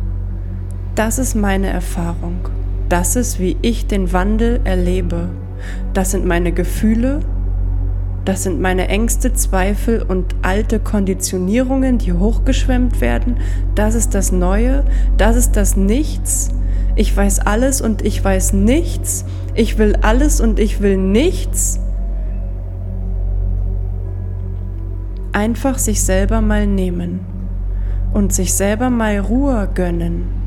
Das 0.95 1.19
ist 1.19 1.35
meine 1.35 1.67
Erfahrung. 1.67 2.47
Das 2.87 3.17
ist, 3.17 3.37
wie 3.37 3.57
ich 3.61 3.85
den 3.85 4.13
Wandel 4.13 4.61
erlebe. 4.63 5.27
Das 5.93 6.11
sind 6.11 6.25
meine 6.25 6.53
Gefühle, 6.53 7.19
das 8.23 8.43
sind 8.43 8.61
meine 8.61 8.87
Ängste, 8.87 9.33
Zweifel 9.33 10.01
und 10.01 10.35
alte 10.41 10.79
Konditionierungen, 10.79 11.97
die 11.97 12.13
hochgeschwemmt 12.13 13.01
werden. 13.01 13.37
Das 13.75 13.93
ist 13.93 14.15
das 14.15 14.31
Neue, 14.31 14.85
das 15.17 15.35
ist 15.35 15.57
das 15.57 15.75
Nichts. 15.75 16.49
Ich 16.95 17.15
weiß 17.15 17.39
alles 17.39 17.81
und 17.81 18.01
ich 18.01 18.23
weiß 18.23 18.53
nichts. 18.53 19.25
Ich 19.53 19.77
will 19.77 19.97
alles 20.01 20.39
und 20.39 20.59
ich 20.59 20.79
will 20.79 20.95
nichts. 20.95 21.77
Einfach 25.33 25.77
sich 25.77 26.01
selber 26.01 26.39
mal 26.39 26.65
nehmen 26.65 27.19
und 28.13 28.31
sich 28.33 28.53
selber 28.53 28.89
mal 28.89 29.19
Ruhe 29.19 29.67
gönnen 29.73 30.44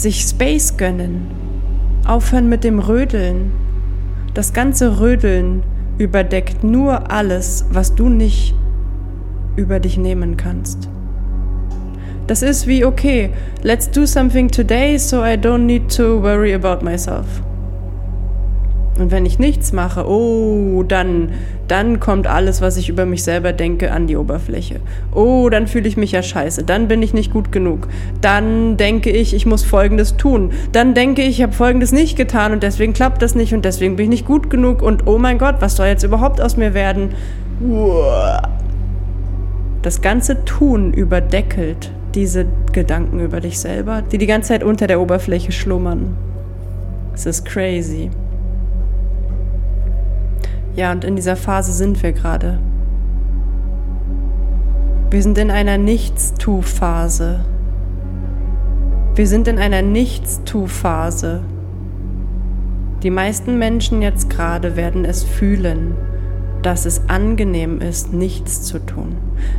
sich 0.00 0.22
Space 0.22 0.76
gönnen, 0.76 1.28
aufhören 2.06 2.48
mit 2.48 2.64
dem 2.64 2.78
Rödeln. 2.78 3.52
Das 4.34 4.52
ganze 4.52 5.00
Rödeln 5.00 5.62
überdeckt 5.98 6.64
nur 6.64 7.10
alles, 7.10 7.66
was 7.70 7.94
du 7.94 8.08
nicht 8.08 8.54
über 9.56 9.80
dich 9.80 9.98
nehmen 9.98 10.36
kannst. 10.36 10.88
Das 12.26 12.42
ist 12.42 12.66
wie, 12.66 12.84
okay, 12.84 13.30
let's 13.62 13.90
do 13.90 14.06
something 14.06 14.48
today 14.48 14.96
so 14.98 15.22
I 15.22 15.36
don't 15.36 15.66
need 15.66 15.94
to 15.96 16.22
worry 16.22 16.54
about 16.54 16.84
myself. 16.84 17.26
Und 19.00 19.10
wenn 19.10 19.24
ich 19.24 19.38
nichts 19.38 19.72
mache, 19.72 20.06
oh, 20.06 20.82
dann, 20.82 21.30
dann 21.68 22.00
kommt 22.00 22.26
alles, 22.26 22.60
was 22.60 22.76
ich 22.76 22.90
über 22.90 23.06
mich 23.06 23.24
selber 23.24 23.54
denke, 23.54 23.92
an 23.92 24.06
die 24.06 24.18
Oberfläche. 24.18 24.80
Oh, 25.14 25.48
dann 25.48 25.66
fühle 25.66 25.88
ich 25.88 25.96
mich 25.96 26.12
ja 26.12 26.22
scheiße. 26.22 26.64
Dann 26.64 26.86
bin 26.86 27.02
ich 27.02 27.14
nicht 27.14 27.32
gut 27.32 27.50
genug. 27.50 27.88
Dann 28.20 28.76
denke 28.76 29.08
ich, 29.08 29.32
ich 29.32 29.46
muss 29.46 29.64
Folgendes 29.64 30.18
tun. 30.18 30.50
Dann 30.72 30.92
denke 30.92 31.22
ich, 31.22 31.30
ich 31.30 31.42
habe 31.42 31.54
Folgendes 31.54 31.92
nicht 31.92 32.18
getan 32.18 32.52
und 32.52 32.62
deswegen 32.62 32.92
klappt 32.92 33.22
das 33.22 33.34
nicht 33.34 33.54
und 33.54 33.64
deswegen 33.64 33.96
bin 33.96 34.04
ich 34.04 34.10
nicht 34.10 34.26
gut 34.26 34.50
genug 34.50 34.82
und 34.82 35.06
oh 35.06 35.16
mein 35.16 35.38
Gott, 35.38 35.56
was 35.60 35.76
soll 35.76 35.86
jetzt 35.86 36.02
überhaupt 36.02 36.38
aus 36.42 36.58
mir 36.58 36.74
werden? 36.74 37.14
Das 39.80 40.02
ganze 40.02 40.44
Tun 40.44 40.92
überdeckelt 40.92 41.90
diese 42.14 42.44
Gedanken 42.74 43.20
über 43.20 43.40
dich 43.40 43.60
selber, 43.60 44.02
die 44.02 44.18
die 44.18 44.26
ganze 44.26 44.48
Zeit 44.48 44.62
unter 44.62 44.86
der 44.86 45.00
Oberfläche 45.00 45.52
schlummern. 45.52 46.18
Es 47.14 47.24
ist 47.24 47.46
crazy. 47.46 48.10
Ja, 50.74 50.92
und 50.92 51.04
in 51.04 51.16
dieser 51.16 51.36
Phase 51.36 51.72
sind 51.72 52.02
wir 52.02 52.12
gerade. 52.12 52.58
Wir 55.10 55.22
sind 55.22 55.38
in 55.38 55.50
einer 55.50 55.78
Nichts-Tu-Phase. 55.78 57.40
Wir 59.14 59.26
sind 59.26 59.48
in 59.48 59.58
einer 59.58 59.82
Nichts-Tu-Phase. 59.82 61.40
Die 63.02 63.10
meisten 63.10 63.58
Menschen 63.58 64.02
jetzt 64.02 64.30
gerade 64.30 64.76
werden 64.76 65.04
es 65.04 65.24
fühlen 65.24 65.96
dass 66.62 66.84
es 66.84 67.02
angenehm 67.08 67.80
ist, 67.80 68.12
nichts 68.12 68.62
zu 68.62 68.78
tun, 68.78 69.16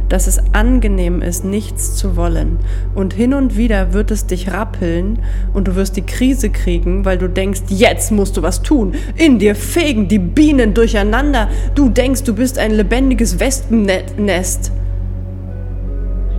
dass 0.09 0.27
es 0.27 0.39
angenehm 0.53 1.21
ist, 1.21 1.43
nichts 1.43 1.95
zu 1.95 2.15
wollen. 2.15 2.59
Und 2.93 3.13
hin 3.13 3.33
und 3.33 3.57
wieder 3.57 3.93
wird 3.93 4.11
es 4.11 4.27
dich 4.27 4.51
rappeln 4.51 5.19
und 5.53 5.67
du 5.67 5.75
wirst 5.75 5.95
die 5.95 6.03
Krise 6.03 6.49
kriegen, 6.49 7.05
weil 7.05 7.17
du 7.17 7.27
denkst, 7.27 7.63
jetzt 7.69 8.11
musst 8.11 8.37
du 8.37 8.41
was 8.41 8.61
tun. 8.61 8.93
In 9.15 9.39
dir 9.39 9.55
fegen 9.55 10.07
die 10.07 10.19
Bienen 10.19 10.73
durcheinander. 10.73 11.49
Du 11.75 11.89
denkst, 11.89 12.23
du 12.23 12.35
bist 12.35 12.59
ein 12.59 12.71
lebendiges 12.71 13.39
Wespennest. 13.39 14.71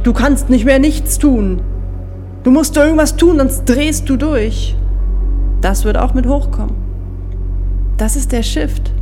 Du 0.03 0.13
kannst 0.13 0.51
nicht 0.51 0.65
mehr 0.65 0.79
nichts 0.79 1.19
tun. 1.19 1.63
Du 2.43 2.51
musst 2.51 2.77
irgendwas 2.77 3.17
tun, 3.17 3.39
sonst 3.39 3.65
drehst 3.67 4.09
du 4.09 4.17
durch. 4.17 4.77
Das 5.61 5.85
wird 5.85 5.97
auch 5.97 6.13
mit 6.13 6.27
hochkommen. 6.27 6.75
Das 7.97 8.17
ist 8.17 8.33
der 8.33 8.43
Shift. 8.43 8.93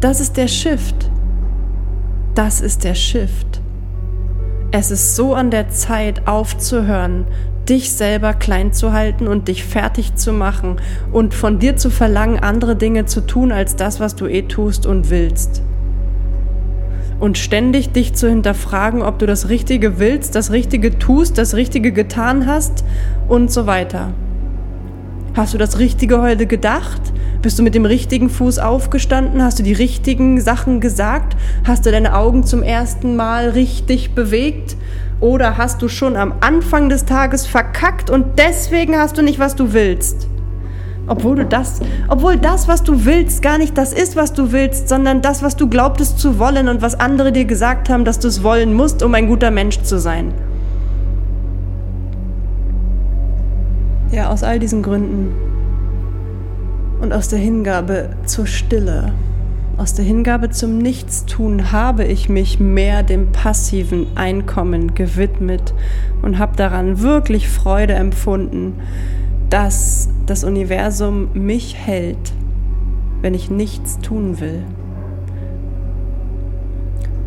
Das 0.00 0.18
ist 0.18 0.38
der 0.38 0.48
Shift. 0.48 1.10
Das 2.34 2.62
ist 2.62 2.84
der 2.84 2.94
Shift. 2.94 3.60
Es 4.70 4.90
ist 4.90 5.14
so 5.14 5.34
an 5.34 5.50
der 5.50 5.68
Zeit 5.68 6.26
aufzuhören, 6.26 7.26
dich 7.68 7.92
selber 7.92 8.32
klein 8.32 8.72
zu 8.72 8.94
halten 8.94 9.28
und 9.28 9.48
dich 9.48 9.62
fertig 9.62 10.14
zu 10.14 10.32
machen 10.32 10.76
und 11.12 11.34
von 11.34 11.58
dir 11.58 11.76
zu 11.76 11.90
verlangen, 11.90 12.38
andere 12.38 12.76
Dinge 12.76 13.04
zu 13.04 13.20
tun 13.20 13.52
als 13.52 13.76
das, 13.76 14.00
was 14.00 14.16
du 14.16 14.26
eh 14.26 14.42
tust 14.42 14.86
und 14.86 15.10
willst. 15.10 15.62
Und 17.18 17.36
ständig 17.36 17.92
dich 17.92 18.14
zu 18.14 18.26
hinterfragen, 18.26 19.02
ob 19.02 19.18
du 19.18 19.26
das 19.26 19.50
Richtige 19.50 19.98
willst, 19.98 20.34
das 20.34 20.50
Richtige 20.50 20.98
tust, 20.98 21.36
das 21.36 21.54
Richtige 21.54 21.92
getan 21.92 22.46
hast 22.46 22.84
und 23.28 23.52
so 23.52 23.66
weiter. 23.66 24.14
Hast 25.34 25.52
du 25.52 25.58
das 25.58 25.78
Richtige 25.78 26.22
heute 26.22 26.46
gedacht? 26.46 27.02
Bist 27.42 27.58
du 27.58 27.62
mit 27.62 27.74
dem 27.74 27.86
richtigen 27.86 28.28
Fuß 28.28 28.58
aufgestanden? 28.58 29.42
Hast 29.42 29.58
du 29.58 29.62
die 29.62 29.72
richtigen 29.72 30.42
Sachen 30.42 30.78
gesagt? 30.80 31.38
Hast 31.66 31.86
du 31.86 31.90
deine 31.90 32.14
Augen 32.14 32.44
zum 32.44 32.62
ersten 32.62 33.16
Mal 33.16 33.48
richtig 33.48 34.14
bewegt? 34.14 34.76
Oder 35.20 35.56
hast 35.56 35.80
du 35.80 35.88
schon 35.88 36.16
am 36.16 36.34
Anfang 36.40 36.90
des 36.90 37.06
Tages 37.06 37.46
verkackt 37.46 38.10
und 38.10 38.38
deswegen 38.38 38.94
hast 38.94 39.16
du 39.16 39.22
nicht, 39.22 39.38
was 39.38 39.56
du 39.56 39.72
willst? 39.72 40.28
Obwohl 41.06 41.36
du 41.36 41.46
das, 41.46 41.80
obwohl 42.08 42.36
das, 42.36 42.68
was 42.68 42.82
du 42.82 43.06
willst, 43.06 43.40
gar 43.40 43.56
nicht 43.56 43.76
das 43.78 43.94
ist, 43.94 44.16
was 44.16 44.34
du 44.34 44.52
willst, 44.52 44.90
sondern 44.90 45.22
das, 45.22 45.42
was 45.42 45.56
du 45.56 45.66
glaubtest 45.66 46.18
zu 46.18 46.38
wollen 46.38 46.68
und 46.68 46.82
was 46.82 47.00
andere 47.00 47.32
dir 47.32 47.46
gesagt 47.46 47.88
haben, 47.88 48.04
dass 48.04 48.18
du 48.18 48.28
es 48.28 48.42
wollen 48.42 48.74
musst, 48.74 49.02
um 49.02 49.14
ein 49.14 49.26
guter 49.26 49.50
Mensch 49.50 49.80
zu 49.80 49.98
sein. 49.98 50.34
Ja, 54.12 54.28
aus 54.28 54.42
all 54.42 54.58
diesen 54.58 54.82
Gründen 54.82 55.49
und 57.00 57.12
aus 57.12 57.28
der 57.28 57.38
Hingabe 57.38 58.10
zur 58.26 58.46
Stille, 58.46 59.12
aus 59.76 59.94
der 59.94 60.04
Hingabe 60.04 60.50
zum 60.50 60.76
Nichtstun 60.76 61.72
habe 61.72 62.04
ich 62.04 62.28
mich 62.28 62.60
mehr 62.60 63.02
dem 63.02 63.32
passiven 63.32 64.06
Einkommen 64.14 64.94
gewidmet 64.94 65.72
und 66.20 66.38
habe 66.38 66.54
daran 66.56 67.00
wirklich 67.00 67.48
Freude 67.48 67.94
empfunden, 67.94 68.74
dass 69.48 70.10
das 70.26 70.44
Universum 70.44 71.30
mich 71.32 71.76
hält, 71.76 72.34
wenn 73.22 73.32
ich 73.32 73.50
nichts 73.50 73.98
tun 74.00 74.38
will. 74.38 74.62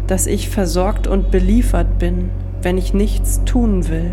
Dass 0.06 0.28
ich 0.28 0.50
versorgt 0.50 1.08
und 1.08 1.32
beliefert 1.32 1.98
bin, 1.98 2.30
wenn 2.62 2.78
ich 2.78 2.94
nichts 2.94 3.42
tun 3.46 3.90
will 3.90 4.12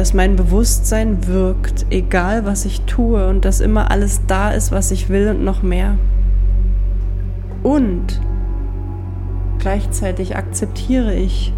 dass 0.00 0.14
mein 0.14 0.34
Bewusstsein 0.34 1.26
wirkt, 1.26 1.84
egal 1.90 2.46
was 2.46 2.64
ich 2.64 2.80
tue 2.86 3.28
und 3.28 3.44
dass 3.44 3.60
immer 3.60 3.90
alles 3.90 4.22
da 4.26 4.50
ist, 4.50 4.72
was 4.72 4.92
ich 4.92 5.10
will 5.10 5.28
und 5.28 5.44
noch 5.44 5.62
mehr. 5.62 5.98
Und 7.62 8.18
gleichzeitig 9.58 10.36
akzeptiere 10.36 11.14
ich 11.14 11.52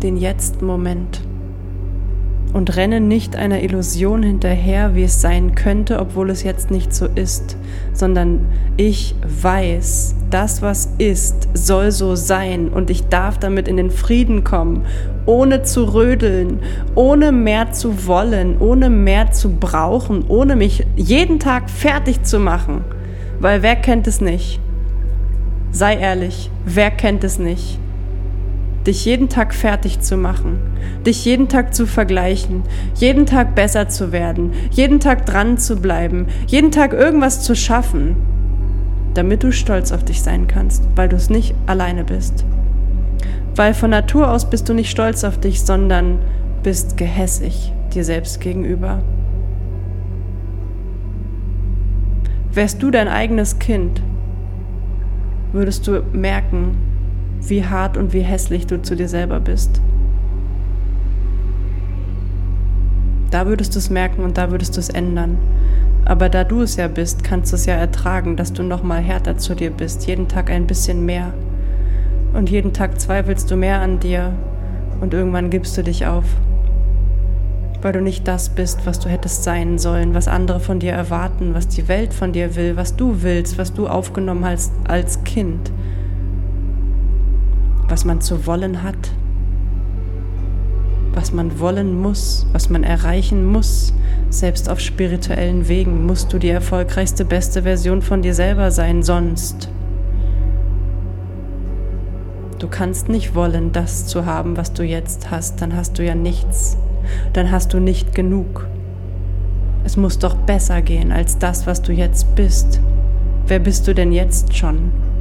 den 0.00 0.16
Jetzt-Moment 0.16 1.22
und 2.52 2.76
renne 2.76 3.00
nicht 3.00 3.36
einer 3.36 3.62
Illusion 3.62 4.22
hinterher, 4.22 4.94
wie 4.94 5.04
es 5.04 5.20
sein 5.20 5.54
könnte, 5.54 5.98
obwohl 5.98 6.30
es 6.30 6.42
jetzt 6.42 6.70
nicht 6.70 6.94
so 6.94 7.06
ist, 7.14 7.56
sondern 7.94 8.46
ich 8.76 9.14
weiß, 9.42 10.14
das, 10.30 10.62
was 10.62 10.90
ist, 10.98 11.48
soll 11.54 11.90
so 11.92 12.14
sein 12.14 12.68
und 12.68 12.90
ich 12.90 13.08
darf 13.08 13.38
damit 13.38 13.68
in 13.68 13.76
den 13.76 13.90
Frieden 13.90 14.44
kommen, 14.44 14.84
ohne 15.26 15.62
zu 15.62 15.84
rödeln, 15.94 16.60
ohne 16.94 17.32
mehr 17.32 17.72
zu 17.72 18.06
wollen, 18.06 18.58
ohne 18.58 18.90
mehr 18.90 19.32
zu 19.32 19.54
brauchen, 19.56 20.24
ohne 20.28 20.56
mich 20.56 20.84
jeden 20.96 21.38
Tag 21.38 21.70
fertig 21.70 22.24
zu 22.24 22.38
machen, 22.38 22.84
weil 23.40 23.62
wer 23.62 23.76
kennt 23.76 24.06
es 24.06 24.20
nicht? 24.20 24.60
Sei 25.70 25.96
ehrlich, 25.96 26.50
wer 26.66 26.90
kennt 26.90 27.24
es 27.24 27.38
nicht? 27.38 27.78
Dich 28.86 29.04
jeden 29.04 29.28
Tag 29.28 29.54
fertig 29.54 30.00
zu 30.00 30.16
machen, 30.16 30.58
dich 31.06 31.24
jeden 31.24 31.48
Tag 31.48 31.74
zu 31.74 31.86
vergleichen, 31.86 32.62
jeden 32.94 33.26
Tag 33.26 33.54
besser 33.54 33.88
zu 33.88 34.12
werden, 34.12 34.52
jeden 34.70 34.98
Tag 35.00 35.26
dran 35.26 35.58
zu 35.58 35.76
bleiben, 35.76 36.26
jeden 36.46 36.72
Tag 36.72 36.92
irgendwas 36.92 37.42
zu 37.42 37.54
schaffen, 37.54 38.16
damit 39.14 39.44
du 39.44 39.52
stolz 39.52 39.92
auf 39.92 40.04
dich 40.04 40.22
sein 40.22 40.48
kannst, 40.48 40.82
weil 40.96 41.08
du 41.08 41.16
es 41.16 41.30
nicht 41.30 41.54
alleine 41.66 42.04
bist. 42.04 42.44
Weil 43.54 43.74
von 43.74 43.90
Natur 43.90 44.30
aus 44.30 44.48
bist 44.48 44.68
du 44.68 44.74
nicht 44.74 44.90
stolz 44.90 45.24
auf 45.24 45.38
dich, 45.38 45.62
sondern 45.62 46.18
bist 46.62 46.96
gehässig 46.96 47.72
dir 47.94 48.04
selbst 48.04 48.40
gegenüber. 48.40 49.02
Wärst 52.52 52.82
du 52.82 52.90
dein 52.90 53.08
eigenes 53.08 53.58
Kind, 53.58 54.02
würdest 55.52 55.86
du 55.86 56.02
merken, 56.12 56.76
wie 57.48 57.64
hart 57.64 57.96
und 57.96 58.12
wie 58.12 58.20
hässlich 58.20 58.66
du 58.66 58.80
zu 58.80 58.96
dir 58.96 59.08
selber 59.08 59.40
bist. 59.40 59.80
Da 63.30 63.46
würdest 63.46 63.74
du 63.74 63.78
es 63.78 63.90
merken 63.90 64.22
und 64.22 64.36
da 64.36 64.50
würdest 64.50 64.76
du 64.76 64.80
es 64.80 64.90
ändern. 64.90 65.38
Aber 66.04 66.28
da 66.28 66.44
du 66.44 66.62
es 66.62 66.76
ja 66.76 66.88
bist, 66.88 67.24
kannst 67.24 67.52
du 67.52 67.56
es 67.56 67.66
ja 67.66 67.74
ertragen, 67.74 68.36
dass 68.36 68.52
du 68.52 68.62
noch 68.62 68.82
mal 68.82 69.00
härter 69.00 69.38
zu 69.38 69.54
dir 69.54 69.70
bist, 69.70 70.06
jeden 70.06 70.28
Tag 70.28 70.50
ein 70.50 70.66
bisschen 70.66 71.06
mehr. 71.06 71.32
Und 72.34 72.50
jeden 72.50 72.72
Tag 72.72 73.00
zweifelst 73.00 73.50
du 73.50 73.56
mehr 73.56 73.80
an 73.80 74.00
dir 74.00 74.32
und 75.00 75.14
irgendwann 75.14 75.50
gibst 75.50 75.76
du 75.76 75.82
dich 75.82 76.06
auf. 76.06 76.24
Weil 77.80 77.92
du 77.92 78.00
nicht 78.00 78.28
das 78.28 78.50
bist, 78.50 78.84
was 78.84 79.00
du 79.00 79.08
hättest 79.08 79.44
sein 79.44 79.78
sollen, 79.78 80.14
was 80.14 80.28
andere 80.28 80.60
von 80.60 80.78
dir 80.78 80.92
erwarten, 80.92 81.54
was 81.54 81.68
die 81.68 81.88
Welt 81.88 82.14
von 82.14 82.32
dir 82.32 82.54
will, 82.54 82.76
was 82.76 82.96
du 82.96 83.22
willst, 83.22 83.58
was 83.58 83.72
du 83.72 83.88
aufgenommen 83.88 84.44
hast 84.44 84.72
als 84.86 85.24
Kind 85.24 85.72
was 87.92 88.06
man 88.06 88.22
zu 88.22 88.46
wollen 88.46 88.82
hat, 88.82 89.10
was 91.12 91.30
man 91.30 91.60
wollen 91.60 92.00
muss, 92.00 92.46
was 92.52 92.70
man 92.70 92.84
erreichen 92.84 93.44
muss. 93.44 93.92
Selbst 94.30 94.70
auf 94.70 94.80
spirituellen 94.80 95.68
Wegen 95.68 96.06
musst 96.06 96.32
du 96.32 96.38
die 96.38 96.48
erfolgreichste, 96.48 97.26
beste 97.26 97.64
Version 97.64 98.00
von 98.00 98.22
dir 98.22 98.32
selber 98.32 98.70
sein, 98.70 99.02
sonst. 99.02 99.68
Du 102.60 102.66
kannst 102.66 103.10
nicht 103.10 103.34
wollen, 103.34 103.72
das 103.72 104.06
zu 104.06 104.24
haben, 104.24 104.56
was 104.56 104.72
du 104.72 104.84
jetzt 104.84 105.30
hast, 105.30 105.60
dann 105.60 105.76
hast 105.76 105.98
du 105.98 106.02
ja 106.02 106.14
nichts, 106.14 106.78
dann 107.34 107.50
hast 107.50 107.74
du 107.74 107.78
nicht 107.78 108.14
genug. 108.14 108.66
Es 109.84 109.98
muss 109.98 110.18
doch 110.18 110.34
besser 110.34 110.80
gehen 110.80 111.12
als 111.12 111.36
das, 111.36 111.66
was 111.66 111.82
du 111.82 111.92
jetzt 111.92 112.34
bist. 112.36 112.80
Wer 113.48 113.58
bist 113.58 113.86
du 113.86 113.94
denn 113.94 114.12
jetzt 114.12 114.56
schon? 114.56 115.11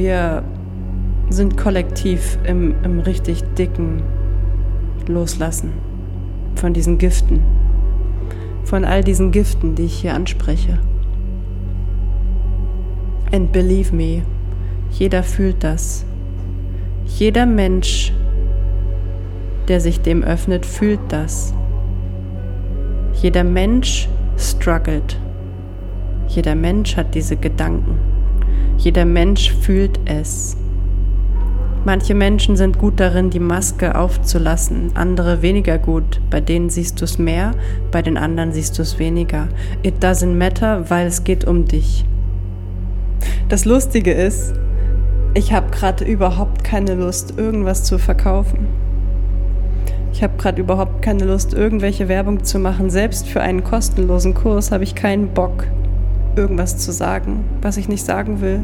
Wir 0.00 0.42
sind 1.28 1.58
kollektiv 1.58 2.38
im, 2.44 2.74
im 2.82 3.00
richtig 3.00 3.42
dicken 3.58 4.02
Loslassen 5.06 5.72
von 6.54 6.72
diesen 6.72 6.96
Giften, 6.96 7.42
von 8.64 8.86
all 8.86 9.04
diesen 9.04 9.30
Giften, 9.30 9.74
die 9.74 9.84
ich 9.84 10.00
hier 10.00 10.14
anspreche. 10.14 10.78
And 13.30 13.52
believe 13.52 13.94
me, 13.94 14.22
jeder 14.90 15.22
fühlt 15.22 15.62
das. 15.62 16.06
Jeder 17.04 17.44
Mensch, 17.44 18.14
der 19.68 19.82
sich 19.82 20.00
dem 20.00 20.22
öffnet, 20.22 20.64
fühlt 20.64 21.00
das. 21.08 21.52
Jeder 23.20 23.44
Mensch 23.44 24.08
struggelt. 24.38 25.20
Jeder 26.28 26.54
Mensch 26.54 26.96
hat 26.96 27.14
diese 27.14 27.36
Gedanken. 27.36 27.98
Jeder 28.80 29.04
Mensch 29.04 29.52
fühlt 29.52 30.00
es. 30.06 30.56
Manche 31.84 32.14
Menschen 32.14 32.56
sind 32.56 32.78
gut 32.78 32.98
darin, 32.98 33.28
die 33.28 33.38
Maske 33.38 33.94
aufzulassen, 33.94 34.92
andere 34.94 35.42
weniger 35.42 35.76
gut. 35.76 36.18
Bei 36.30 36.40
denen 36.40 36.70
siehst 36.70 36.98
du 36.98 37.04
es 37.04 37.18
mehr, 37.18 37.50
bei 37.90 38.00
den 38.00 38.16
anderen 38.16 38.52
siehst 38.52 38.78
du 38.78 38.82
es 38.82 38.98
weniger. 38.98 39.48
It 39.82 40.02
doesn't 40.02 40.34
matter, 40.34 40.88
weil 40.88 41.06
es 41.06 41.24
geht 41.24 41.44
um 41.44 41.66
dich. 41.66 42.06
Das 43.50 43.66
Lustige 43.66 44.12
ist, 44.12 44.54
ich 45.34 45.52
habe 45.52 45.70
gerade 45.70 46.06
überhaupt 46.06 46.64
keine 46.64 46.94
Lust, 46.94 47.34
irgendwas 47.36 47.84
zu 47.84 47.98
verkaufen. 47.98 48.60
Ich 50.14 50.22
habe 50.22 50.38
gerade 50.38 50.58
überhaupt 50.58 51.02
keine 51.02 51.26
Lust, 51.26 51.52
irgendwelche 51.52 52.08
Werbung 52.08 52.44
zu 52.44 52.58
machen. 52.58 52.88
Selbst 52.88 53.28
für 53.28 53.42
einen 53.42 53.62
kostenlosen 53.62 54.32
Kurs 54.32 54.72
habe 54.72 54.84
ich 54.84 54.94
keinen 54.94 55.28
Bock 55.34 55.66
irgendwas 56.36 56.78
zu 56.78 56.92
sagen, 56.92 57.44
was 57.62 57.76
ich 57.76 57.88
nicht 57.88 58.04
sagen 58.04 58.40
will. 58.40 58.60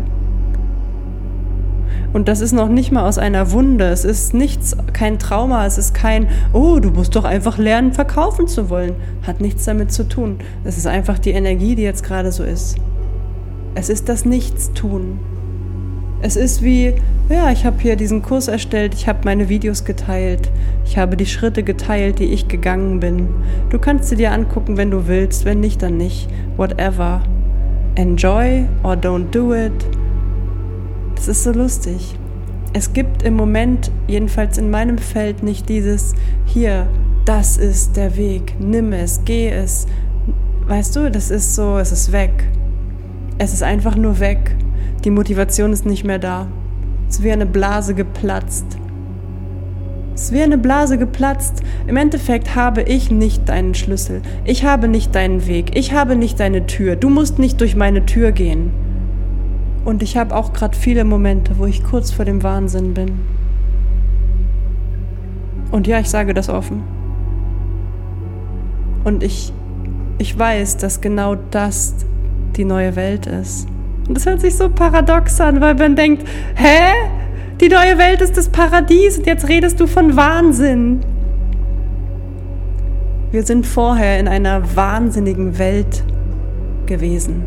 Und 2.12 2.28
das 2.28 2.40
ist 2.40 2.52
noch 2.52 2.68
nicht 2.68 2.92
mal 2.92 3.06
aus 3.06 3.18
einer 3.18 3.52
Wunde. 3.52 3.88
Es 3.88 4.04
ist 4.04 4.32
nichts, 4.32 4.74
kein 4.92 5.18
Trauma. 5.18 5.66
Es 5.66 5.76
ist 5.76 5.92
kein, 5.92 6.28
oh, 6.52 6.78
du 6.78 6.90
musst 6.90 7.14
doch 7.14 7.24
einfach 7.24 7.58
lernen, 7.58 7.92
verkaufen 7.92 8.48
zu 8.48 8.70
wollen. 8.70 8.94
Hat 9.26 9.40
nichts 9.40 9.64
damit 9.64 9.92
zu 9.92 10.08
tun. 10.08 10.38
Es 10.64 10.78
ist 10.78 10.86
einfach 10.86 11.18
die 11.18 11.32
Energie, 11.32 11.74
die 11.74 11.82
jetzt 11.82 12.04
gerade 12.04 12.32
so 12.32 12.42
ist. 12.42 12.76
Es 13.74 13.90
ist 13.90 14.08
das 14.08 14.24
Nichtstun. 14.24 15.18
Es 16.22 16.36
ist 16.36 16.62
wie, 16.62 16.94
ja, 17.28 17.50
ich 17.50 17.66
habe 17.66 17.76
hier 17.80 17.96
diesen 17.96 18.22
Kurs 18.22 18.48
erstellt, 18.48 18.94
ich 18.94 19.06
habe 19.06 19.18
meine 19.24 19.50
Videos 19.50 19.84
geteilt, 19.84 20.50
ich 20.86 20.96
habe 20.96 21.14
die 21.18 21.26
Schritte 21.26 21.62
geteilt, 21.62 22.18
die 22.18 22.24
ich 22.24 22.48
gegangen 22.48 23.00
bin. 23.00 23.28
Du 23.68 23.78
kannst 23.78 24.08
sie 24.08 24.16
dir 24.16 24.32
angucken, 24.32 24.78
wenn 24.78 24.90
du 24.90 25.06
willst, 25.06 25.44
wenn 25.44 25.60
nicht, 25.60 25.82
dann 25.82 25.98
nicht. 25.98 26.30
Whatever 26.56 27.20
enjoy 27.96 28.68
or 28.82 28.94
don't 28.94 29.30
do 29.30 29.52
it. 29.54 29.72
Das 31.14 31.28
ist 31.28 31.44
so 31.44 31.52
lustig. 31.52 32.16
Es 32.72 32.92
gibt 32.92 33.22
im 33.22 33.34
Moment, 33.34 33.90
jedenfalls 34.06 34.58
in 34.58 34.70
meinem 34.70 34.98
Feld, 34.98 35.42
nicht 35.42 35.68
dieses 35.68 36.14
hier, 36.44 36.86
das 37.24 37.56
ist 37.56 37.96
der 37.96 38.16
Weg, 38.16 38.54
nimm 38.60 38.92
es, 38.92 39.22
geh 39.24 39.48
es. 39.48 39.86
Weißt 40.68 40.94
du, 40.94 41.10
das 41.10 41.30
ist 41.30 41.54
so, 41.54 41.78
es 41.78 41.90
ist 41.90 42.12
weg. 42.12 42.48
Es 43.38 43.52
ist 43.52 43.62
einfach 43.62 43.96
nur 43.96 44.20
weg. 44.20 44.54
Die 45.04 45.10
Motivation 45.10 45.72
ist 45.72 45.86
nicht 45.86 46.04
mehr 46.04 46.18
da. 46.18 46.48
Es 47.08 47.16
ist 47.16 47.24
wie 47.24 47.32
eine 47.32 47.46
Blase 47.46 47.94
geplatzt. 47.94 48.66
Es 50.16 50.22
ist 50.22 50.32
wie 50.32 50.40
eine 50.40 50.56
Blase 50.56 50.96
geplatzt. 50.96 51.62
Im 51.86 51.98
Endeffekt 51.98 52.56
habe 52.56 52.80
ich 52.80 53.10
nicht 53.10 53.50
deinen 53.50 53.74
Schlüssel. 53.74 54.22
Ich 54.46 54.64
habe 54.64 54.88
nicht 54.88 55.14
deinen 55.14 55.46
Weg. 55.46 55.76
Ich 55.76 55.92
habe 55.92 56.16
nicht 56.16 56.40
deine 56.40 56.64
Tür. 56.64 56.96
Du 56.96 57.10
musst 57.10 57.38
nicht 57.38 57.60
durch 57.60 57.76
meine 57.76 58.06
Tür 58.06 58.32
gehen. 58.32 58.70
Und 59.84 60.02
ich 60.02 60.16
habe 60.16 60.34
auch 60.34 60.54
gerade 60.54 60.74
viele 60.74 61.04
Momente, 61.04 61.58
wo 61.58 61.66
ich 61.66 61.84
kurz 61.84 62.12
vor 62.12 62.24
dem 62.24 62.42
Wahnsinn 62.42 62.94
bin. 62.94 63.20
Und 65.70 65.86
ja, 65.86 66.00
ich 66.00 66.08
sage 66.08 66.32
das 66.32 66.48
offen. 66.48 66.82
Und 69.04 69.22
ich, 69.22 69.52
ich 70.16 70.36
weiß, 70.38 70.78
dass 70.78 71.02
genau 71.02 71.36
das 71.50 71.94
die 72.56 72.64
neue 72.64 72.96
Welt 72.96 73.26
ist. 73.26 73.68
Und 74.08 74.16
das 74.16 74.24
hört 74.24 74.40
sich 74.40 74.56
so 74.56 74.70
paradox 74.70 75.38
an, 75.42 75.60
weil 75.60 75.74
man 75.74 75.94
denkt, 75.94 76.26
hä? 76.54 76.94
Die 77.58 77.70
neue 77.70 77.96
Welt 77.96 78.20
ist 78.20 78.36
das 78.36 78.50
Paradies 78.50 79.16
und 79.16 79.26
jetzt 79.26 79.48
redest 79.48 79.80
du 79.80 79.86
von 79.86 80.14
Wahnsinn. 80.14 81.00
Wir 83.30 83.44
sind 83.44 83.66
vorher 83.66 84.20
in 84.20 84.28
einer 84.28 84.76
wahnsinnigen 84.76 85.58
Welt 85.58 86.04
gewesen. 86.84 87.44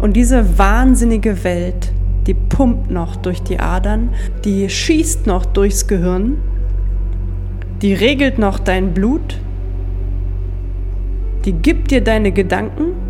Und 0.00 0.14
diese 0.14 0.56
wahnsinnige 0.56 1.42
Welt, 1.42 1.90
die 2.28 2.34
pumpt 2.34 2.92
noch 2.92 3.16
durch 3.16 3.42
die 3.42 3.58
Adern, 3.58 4.10
die 4.44 4.70
schießt 4.70 5.26
noch 5.26 5.46
durchs 5.46 5.88
Gehirn, 5.88 6.38
die 7.82 7.94
regelt 7.94 8.38
noch 8.38 8.60
dein 8.60 8.94
Blut, 8.94 9.40
die 11.44 11.54
gibt 11.54 11.90
dir 11.90 12.04
deine 12.04 12.30
Gedanken 12.30 13.07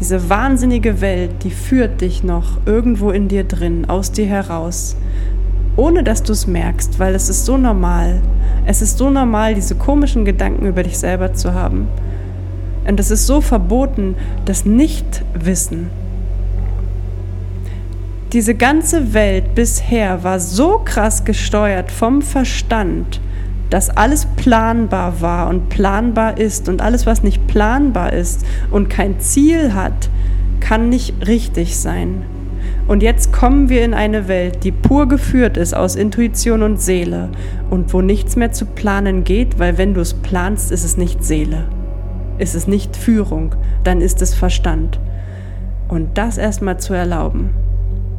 diese 0.00 0.30
wahnsinnige 0.30 1.00
Welt, 1.00 1.42
die 1.42 1.50
führt 1.50 2.00
dich 2.00 2.22
noch 2.22 2.58
irgendwo 2.66 3.10
in 3.10 3.28
dir 3.28 3.44
drin, 3.44 3.88
aus 3.88 4.12
dir 4.12 4.26
heraus, 4.26 4.96
ohne 5.76 6.04
dass 6.04 6.22
du 6.22 6.32
es 6.32 6.46
merkst, 6.46 6.98
weil 6.98 7.14
es 7.14 7.28
ist 7.28 7.44
so 7.44 7.56
normal. 7.56 8.20
Es 8.66 8.82
ist 8.82 8.98
so 8.98 9.10
normal, 9.10 9.54
diese 9.54 9.74
komischen 9.74 10.24
Gedanken 10.24 10.66
über 10.66 10.82
dich 10.82 10.98
selber 10.98 11.34
zu 11.34 11.54
haben. 11.54 11.88
Und 12.86 13.00
es 13.00 13.10
ist 13.10 13.26
so 13.26 13.40
verboten, 13.40 14.14
das 14.44 14.64
Nichtwissen. 14.64 15.90
Diese 18.32 18.54
ganze 18.54 19.14
Welt 19.14 19.54
bisher 19.54 20.22
war 20.22 20.38
so 20.38 20.82
krass 20.84 21.24
gesteuert 21.24 21.90
vom 21.90 22.22
Verstand, 22.22 23.20
dass 23.70 23.90
alles 23.90 24.26
planbar 24.36 25.20
war 25.20 25.48
und 25.48 25.68
planbar 25.68 26.38
ist 26.38 26.68
und 26.68 26.80
alles, 26.80 27.06
was 27.06 27.22
nicht 27.22 27.46
planbar 27.46 28.12
ist 28.12 28.44
und 28.70 28.88
kein 28.88 29.20
Ziel 29.20 29.74
hat, 29.74 30.08
kann 30.60 30.88
nicht 30.88 31.26
richtig 31.26 31.78
sein. 31.78 32.24
Und 32.86 33.02
jetzt 33.02 33.32
kommen 33.32 33.68
wir 33.68 33.84
in 33.84 33.92
eine 33.92 34.28
Welt, 34.28 34.64
die 34.64 34.72
pur 34.72 35.08
geführt 35.08 35.58
ist 35.58 35.74
aus 35.74 35.94
Intuition 35.94 36.62
und 36.62 36.80
Seele 36.80 37.28
und 37.68 37.92
wo 37.92 38.00
nichts 38.00 38.34
mehr 38.34 38.52
zu 38.52 38.64
planen 38.64 39.24
geht, 39.24 39.58
weil 39.58 39.76
wenn 39.76 39.92
du 39.92 40.00
es 40.00 40.14
planst, 40.14 40.72
ist 40.72 40.84
es 40.84 40.96
nicht 40.96 41.22
Seele, 41.22 41.66
ist 42.38 42.54
es 42.54 42.66
nicht 42.66 42.96
Führung, 42.96 43.54
dann 43.84 44.00
ist 44.00 44.22
es 44.22 44.34
Verstand. 44.34 44.98
Und 45.88 46.16
das 46.16 46.38
erstmal 46.38 46.80
zu 46.80 46.94
erlauben 46.94 47.50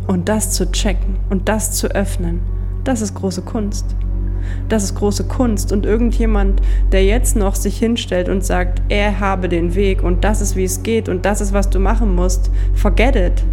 und 0.08 0.30
das 0.30 0.52
zu 0.52 0.72
checken 0.72 1.18
und 1.30 1.50
das 1.50 1.72
zu 1.72 1.88
öffnen, 1.88 2.42
das 2.84 3.02
ist 3.02 3.16
große 3.16 3.42
Kunst. 3.42 3.96
Das 4.68 4.84
ist 4.84 4.96
große 4.96 5.26
Kunst. 5.26 5.72
Und 5.72 5.86
irgendjemand, 5.86 6.62
der 6.92 7.06
jetzt 7.06 7.36
noch 7.36 7.56
sich 7.56 7.78
hinstellt 7.78 8.30
und 8.30 8.44
sagt, 8.44 8.82
er 8.90 9.20
habe 9.20 9.50
den 9.50 9.76
Weg 9.76 10.04
und 10.04 10.24
das 10.24 10.42
ist, 10.42 10.56
wie 10.56 10.64
es 10.64 10.84
geht 10.84 11.10
und 11.10 11.26
das 11.26 11.42
ist, 11.42 11.54
was 11.54 11.70
du 11.70 11.80
machen 11.80 12.16
musst, 12.16 12.52
forget 12.76 13.16
it. 13.16 13.44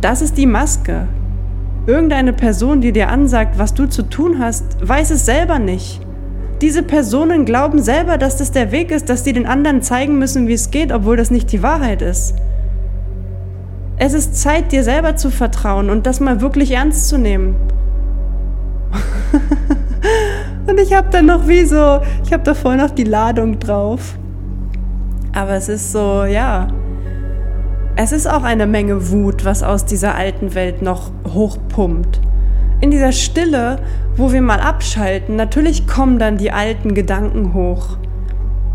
Das 0.00 0.22
ist 0.22 0.36
die 0.36 0.46
Maske. 0.46 1.08
Irgendeine 1.86 2.32
Person, 2.32 2.80
die 2.80 2.92
dir 2.92 3.08
ansagt, 3.08 3.58
was 3.58 3.74
du 3.74 3.86
zu 3.86 4.02
tun 4.02 4.38
hast, 4.38 4.64
weiß 4.80 5.10
es 5.10 5.26
selber 5.26 5.58
nicht. 5.58 6.00
Diese 6.60 6.82
Personen 6.82 7.44
glauben 7.44 7.82
selber, 7.82 8.16
dass 8.16 8.36
das 8.36 8.52
der 8.52 8.72
Weg 8.72 8.90
ist, 8.90 9.08
dass 9.08 9.24
sie 9.24 9.32
den 9.32 9.46
anderen 9.46 9.82
zeigen 9.82 10.18
müssen, 10.18 10.46
wie 10.48 10.54
es 10.54 10.70
geht, 10.70 10.92
obwohl 10.92 11.16
das 11.16 11.30
nicht 11.30 11.52
die 11.52 11.62
Wahrheit 11.62 12.00
ist. 12.00 12.34
Es 13.96 14.14
ist 14.14 14.40
Zeit, 14.40 14.72
dir 14.72 14.82
selber 14.82 15.16
zu 15.16 15.30
vertrauen 15.30 15.90
und 15.90 16.06
das 16.06 16.20
mal 16.20 16.40
wirklich 16.40 16.70
ernst 16.70 17.08
zu 17.08 17.18
nehmen. 17.18 17.56
Und 20.66 20.80
ich 20.80 20.92
habe 20.94 21.08
dann 21.10 21.26
noch 21.26 21.46
wie 21.46 21.64
so, 21.64 22.00
ich 22.24 22.32
habe 22.32 22.42
da 22.42 22.54
vorhin 22.54 22.80
noch 22.80 22.90
die 22.90 23.04
Ladung 23.04 23.58
drauf. 23.58 24.16
Aber 25.32 25.52
es 25.52 25.68
ist 25.68 25.92
so, 25.92 26.24
ja. 26.24 26.68
Es 27.96 28.12
ist 28.12 28.26
auch 28.26 28.42
eine 28.42 28.66
Menge 28.66 29.10
Wut, 29.10 29.44
was 29.44 29.62
aus 29.62 29.84
dieser 29.84 30.14
alten 30.14 30.54
Welt 30.54 30.82
noch 30.82 31.10
hochpumpt. 31.32 32.20
In 32.80 32.90
dieser 32.90 33.12
Stille, 33.12 33.78
wo 34.16 34.32
wir 34.32 34.42
mal 34.42 34.60
abschalten, 34.60 35.36
natürlich 35.36 35.86
kommen 35.86 36.18
dann 36.18 36.38
die 36.38 36.50
alten 36.50 36.94
Gedanken 36.94 37.54
hoch. 37.54 37.98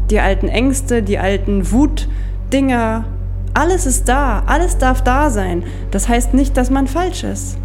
Die 0.09 0.19
alten 0.19 0.47
Ängste, 0.47 1.03
die 1.03 1.17
alten 1.17 1.71
Wutdinger. 1.71 3.05
Alles 3.53 3.85
ist 3.85 4.07
da, 4.07 4.43
alles 4.45 4.77
darf 4.77 5.03
da 5.03 5.29
sein. 5.29 5.63
Das 5.91 6.07
heißt 6.07 6.33
nicht, 6.33 6.55
dass 6.55 6.69
man 6.69 6.87
falsch 6.87 7.23
ist. 7.23 7.57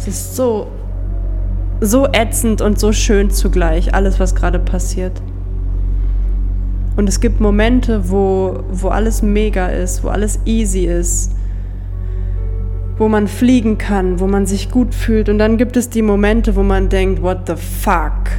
Es 0.00 0.08
ist 0.08 0.34
so, 0.34 0.68
so 1.82 2.06
ätzend 2.10 2.62
und 2.62 2.80
so 2.80 2.90
schön 2.90 3.30
zugleich, 3.30 3.92
alles, 3.92 4.18
was 4.18 4.34
gerade 4.34 4.58
passiert. 4.58 5.20
Und 6.96 7.06
es 7.06 7.20
gibt 7.20 7.38
Momente, 7.38 8.10
wo, 8.10 8.64
wo 8.70 8.88
alles 8.88 9.20
mega 9.20 9.66
ist, 9.66 10.02
wo 10.02 10.08
alles 10.08 10.40
easy 10.46 10.86
ist, 10.86 11.32
wo 12.96 13.08
man 13.08 13.28
fliegen 13.28 13.76
kann, 13.76 14.20
wo 14.20 14.26
man 14.26 14.46
sich 14.46 14.70
gut 14.70 14.94
fühlt. 14.94 15.28
Und 15.28 15.38
dann 15.38 15.58
gibt 15.58 15.76
es 15.76 15.90
die 15.90 16.00
Momente, 16.00 16.56
wo 16.56 16.62
man 16.62 16.88
denkt, 16.88 17.20
what 17.20 17.40
the 17.46 17.56
fuck? 17.56 18.30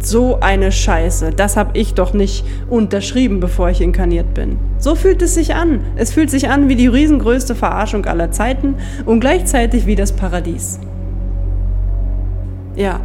So 0.00 0.38
eine 0.40 0.70
Scheiße, 0.70 1.30
das 1.30 1.56
habe 1.56 1.76
ich 1.76 1.94
doch 1.94 2.12
nicht 2.12 2.44
unterschrieben, 2.68 3.40
bevor 3.40 3.70
ich 3.70 3.80
inkarniert 3.80 4.32
bin. 4.32 4.58
So 4.78 4.94
fühlt 4.94 5.22
es 5.22 5.34
sich 5.34 5.54
an. 5.54 5.80
Es 5.96 6.12
fühlt 6.12 6.30
sich 6.30 6.48
an 6.48 6.68
wie 6.68 6.76
die 6.76 6.86
riesengrößte 6.86 7.54
Verarschung 7.54 8.06
aller 8.06 8.30
Zeiten 8.30 8.76
und 9.06 9.20
gleichzeitig 9.20 9.86
wie 9.86 9.96
das 9.96 10.12
Paradies. 10.12 10.78
Ja. 12.76 13.00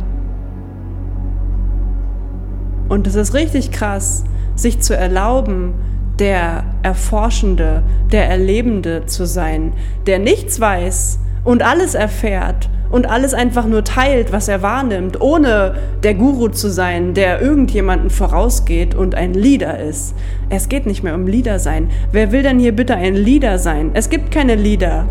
Und 2.89 3.07
es 3.07 3.15
ist 3.15 3.33
richtig 3.33 3.71
krass, 3.71 4.23
sich 4.55 4.81
zu 4.81 4.95
erlauben, 4.95 5.73
der 6.19 6.63
Erforschende, 6.83 7.81
der 8.11 8.29
Erlebende 8.29 9.07
zu 9.07 9.25
sein, 9.25 9.73
der 10.05 10.19
nichts 10.19 10.59
weiß 10.59 11.19
und 11.43 11.63
alles 11.63 11.95
erfährt 11.95 12.69
und 12.93 13.09
alles 13.09 13.33
einfach 13.33 13.65
nur 13.65 13.83
teilt, 13.83 14.31
was 14.31 14.47
er 14.47 14.61
wahrnimmt, 14.61 15.19
ohne 15.19 15.73
der 16.03 16.13
Guru 16.13 16.49
zu 16.49 16.69
sein, 16.69 17.15
der 17.15 17.41
irgendjemanden 17.41 18.11
vorausgeht 18.11 18.93
und 18.93 19.15
ein 19.15 19.33
Leader 19.33 19.79
ist. 19.79 20.13
Es 20.51 20.69
geht 20.69 20.85
nicht 20.85 21.01
mehr 21.01 21.15
um 21.15 21.25
Leader 21.25 21.57
sein. 21.57 21.89
Wer 22.11 22.31
will 22.31 22.43
denn 22.43 22.59
hier 22.59 22.71
bitte 22.71 22.93
ein 22.93 23.15
Leader 23.15 23.57
sein? 23.57 23.89
Es 23.95 24.11
gibt 24.11 24.29
keine 24.29 24.53
Leader. 24.53 25.07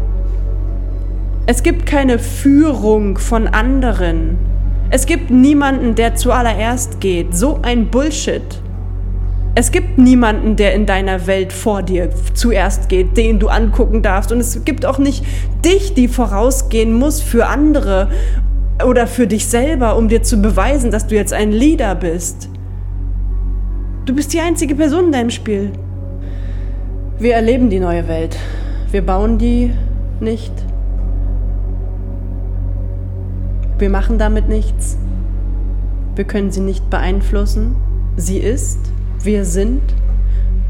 Es 1.47 1.65
gibt 1.65 1.85
keine 1.85 2.21
Führung 2.21 3.19
von 3.19 3.49
anderen. 3.49 4.39
Es 4.91 5.05
gibt 5.05 5.33
niemanden, 5.33 5.97
der 5.97 6.15
zuallererst 6.15 7.01
geht. 7.01 7.37
So 7.37 7.59
ein 7.63 7.87
Bullshit. 7.87 8.63
Es 9.55 9.71
gibt 9.71 9.99
niemanden, 9.99 10.57
der 10.57 10.73
in 10.73 10.87
deiner 10.87 11.27
Welt 11.27 11.53
vor 11.53 11.83
dir 11.83 12.09
zuerst 12.33 12.89
geht, 12.89 13.19
den 13.19 13.39
du 13.39 13.49
angucken 13.49 14.01
darfst. 14.01 14.33
Und 14.33 14.41
es 14.41 14.65
gibt 14.65 14.87
auch 14.87 14.99
nicht 14.99 15.25
dich, 15.63 15.93
die 15.93 16.09
vorausgehen 16.09 16.95
muss 16.95 17.21
für 17.21 17.47
andere 17.47 18.09
oder 18.87 19.07
für 19.07 19.27
dich 19.27 19.47
selber, 19.47 19.97
um 19.97 20.09
dir 20.09 20.23
zu 20.23 20.41
beweisen, 20.41 20.91
dass 20.91 21.07
du 21.07 21.17
jetzt 21.17 21.35
ein 21.35 21.53
Leader 21.53 21.95
bist. 21.95 22.49
Du 24.07 24.15
bist 24.15 24.33
die 24.33 24.41
einzige 24.41 24.75
Person 24.75 25.07
in 25.07 25.13
deinem 25.13 25.31
Spiel. 25.31 25.71
Wir 27.19 27.35
erleben 27.35 27.69
die 27.69 27.79
neue 27.79 28.09
Welt. 28.09 28.39
Wir 28.91 29.05
bauen 29.05 29.37
die 29.37 29.71
nicht. 30.21 30.53
Wir 33.79 33.91
machen 33.91 34.17
damit 34.17 34.49
nichts. 34.49 34.97
Wir 36.17 36.25
können 36.25 36.51
sie 36.51 36.61
nicht 36.61 36.89
beeinflussen. 36.89 37.77
Sie 38.17 38.39
ist 38.39 38.79
wir 39.25 39.45
sind, 39.45 39.83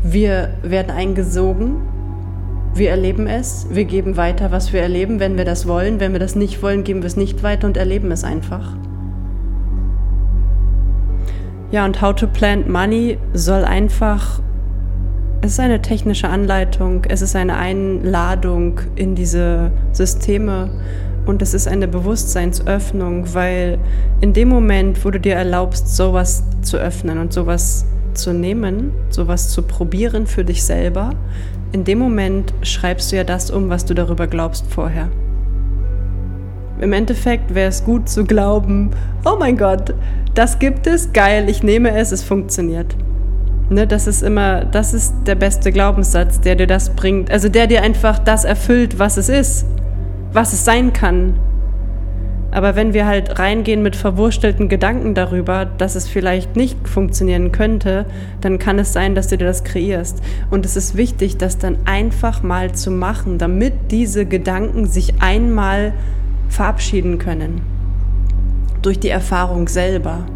wir 0.02 0.50
werden 0.62 0.90
eingesogen, 0.90 1.76
wir 2.74 2.90
erleben 2.90 3.26
es, 3.26 3.66
wir 3.70 3.84
geben 3.84 4.16
weiter, 4.16 4.50
was 4.50 4.72
wir 4.72 4.80
erleben, 4.80 5.20
wenn 5.20 5.36
wir 5.36 5.44
das 5.44 5.68
wollen. 5.68 6.00
Wenn 6.00 6.12
wir 6.12 6.20
das 6.20 6.34
nicht 6.34 6.62
wollen, 6.62 6.84
geben 6.84 7.02
wir 7.02 7.06
es 7.06 7.16
nicht 7.16 7.42
weiter 7.42 7.66
und 7.66 7.76
erleben 7.76 8.10
es 8.10 8.24
einfach. 8.24 8.76
Ja, 11.70 11.84
und 11.84 12.00
How 12.00 12.14
to 12.14 12.26
Plant 12.26 12.68
Money 12.68 13.18
soll 13.34 13.64
einfach, 13.64 14.40
es 15.42 15.52
ist 15.52 15.60
eine 15.60 15.82
technische 15.82 16.28
Anleitung, 16.28 17.04
es 17.08 17.22
ist 17.22 17.36
eine 17.36 17.56
Einladung 17.56 18.80
in 18.96 19.14
diese 19.14 19.70
Systeme 19.92 20.70
und 21.26 21.42
es 21.42 21.54
ist 21.54 21.68
eine 21.68 21.88
Bewusstseinsöffnung, 21.88 23.34
weil 23.34 23.78
in 24.20 24.32
dem 24.32 24.48
Moment, 24.48 25.04
wo 25.04 25.10
du 25.10 25.20
dir 25.20 25.34
erlaubst, 25.34 25.94
sowas 25.94 26.42
zu 26.62 26.78
öffnen 26.78 27.18
und 27.18 27.32
sowas 27.32 27.86
zu 28.14 28.32
nehmen, 28.32 28.92
sowas 29.10 29.48
zu 29.48 29.62
probieren 29.62 30.26
für 30.26 30.44
dich 30.44 30.62
selber, 30.62 31.10
in 31.72 31.84
dem 31.84 31.98
Moment 31.98 32.52
schreibst 32.62 33.12
du 33.12 33.16
ja 33.16 33.24
das 33.24 33.50
um, 33.50 33.70
was 33.70 33.84
du 33.84 33.94
darüber 33.94 34.26
glaubst 34.26 34.66
vorher. 34.66 35.08
Im 36.80 36.92
Endeffekt 36.92 37.54
wäre 37.54 37.68
es 37.68 37.84
gut 37.84 38.08
zu 38.08 38.24
glauben, 38.24 38.90
oh 39.24 39.36
mein 39.38 39.56
Gott, 39.56 39.94
das 40.34 40.58
gibt 40.58 40.86
es, 40.86 41.12
geil, 41.12 41.48
ich 41.48 41.62
nehme 41.62 41.96
es, 41.96 42.12
es 42.12 42.22
funktioniert. 42.22 42.96
Ne, 43.70 43.86
das 43.86 44.06
ist 44.06 44.22
immer, 44.22 44.64
das 44.64 44.92
ist 44.92 45.14
der 45.26 45.34
beste 45.34 45.72
Glaubenssatz, 45.72 46.40
der 46.40 46.56
dir 46.56 46.66
das 46.66 46.90
bringt, 46.90 47.30
also 47.30 47.48
der 47.48 47.66
dir 47.66 47.82
einfach 47.82 48.18
das 48.18 48.44
erfüllt, 48.44 48.98
was 48.98 49.16
es 49.16 49.28
ist, 49.28 49.64
was 50.32 50.52
es 50.52 50.64
sein 50.64 50.92
kann, 50.92 51.34
aber 52.52 52.76
wenn 52.76 52.92
wir 52.92 53.06
halt 53.06 53.38
reingehen 53.38 53.82
mit 53.82 53.96
verwurstelten 53.96 54.68
Gedanken 54.68 55.14
darüber, 55.14 55.64
dass 55.64 55.94
es 55.94 56.06
vielleicht 56.06 56.54
nicht 56.54 56.86
funktionieren 56.86 57.50
könnte, 57.50 58.04
dann 58.42 58.58
kann 58.58 58.78
es 58.78 58.92
sein, 58.92 59.14
dass 59.14 59.28
du 59.28 59.38
dir 59.38 59.46
das 59.46 59.64
kreierst. 59.64 60.22
Und 60.50 60.66
es 60.66 60.76
ist 60.76 60.94
wichtig, 60.94 61.38
das 61.38 61.56
dann 61.56 61.78
einfach 61.86 62.42
mal 62.42 62.72
zu 62.72 62.90
machen, 62.90 63.38
damit 63.38 63.72
diese 63.90 64.26
Gedanken 64.26 64.86
sich 64.86 65.22
einmal 65.22 65.94
verabschieden 66.50 67.18
können. 67.18 67.62
Durch 68.82 69.00
die 69.00 69.08
Erfahrung 69.08 69.66
selber. 69.66 70.26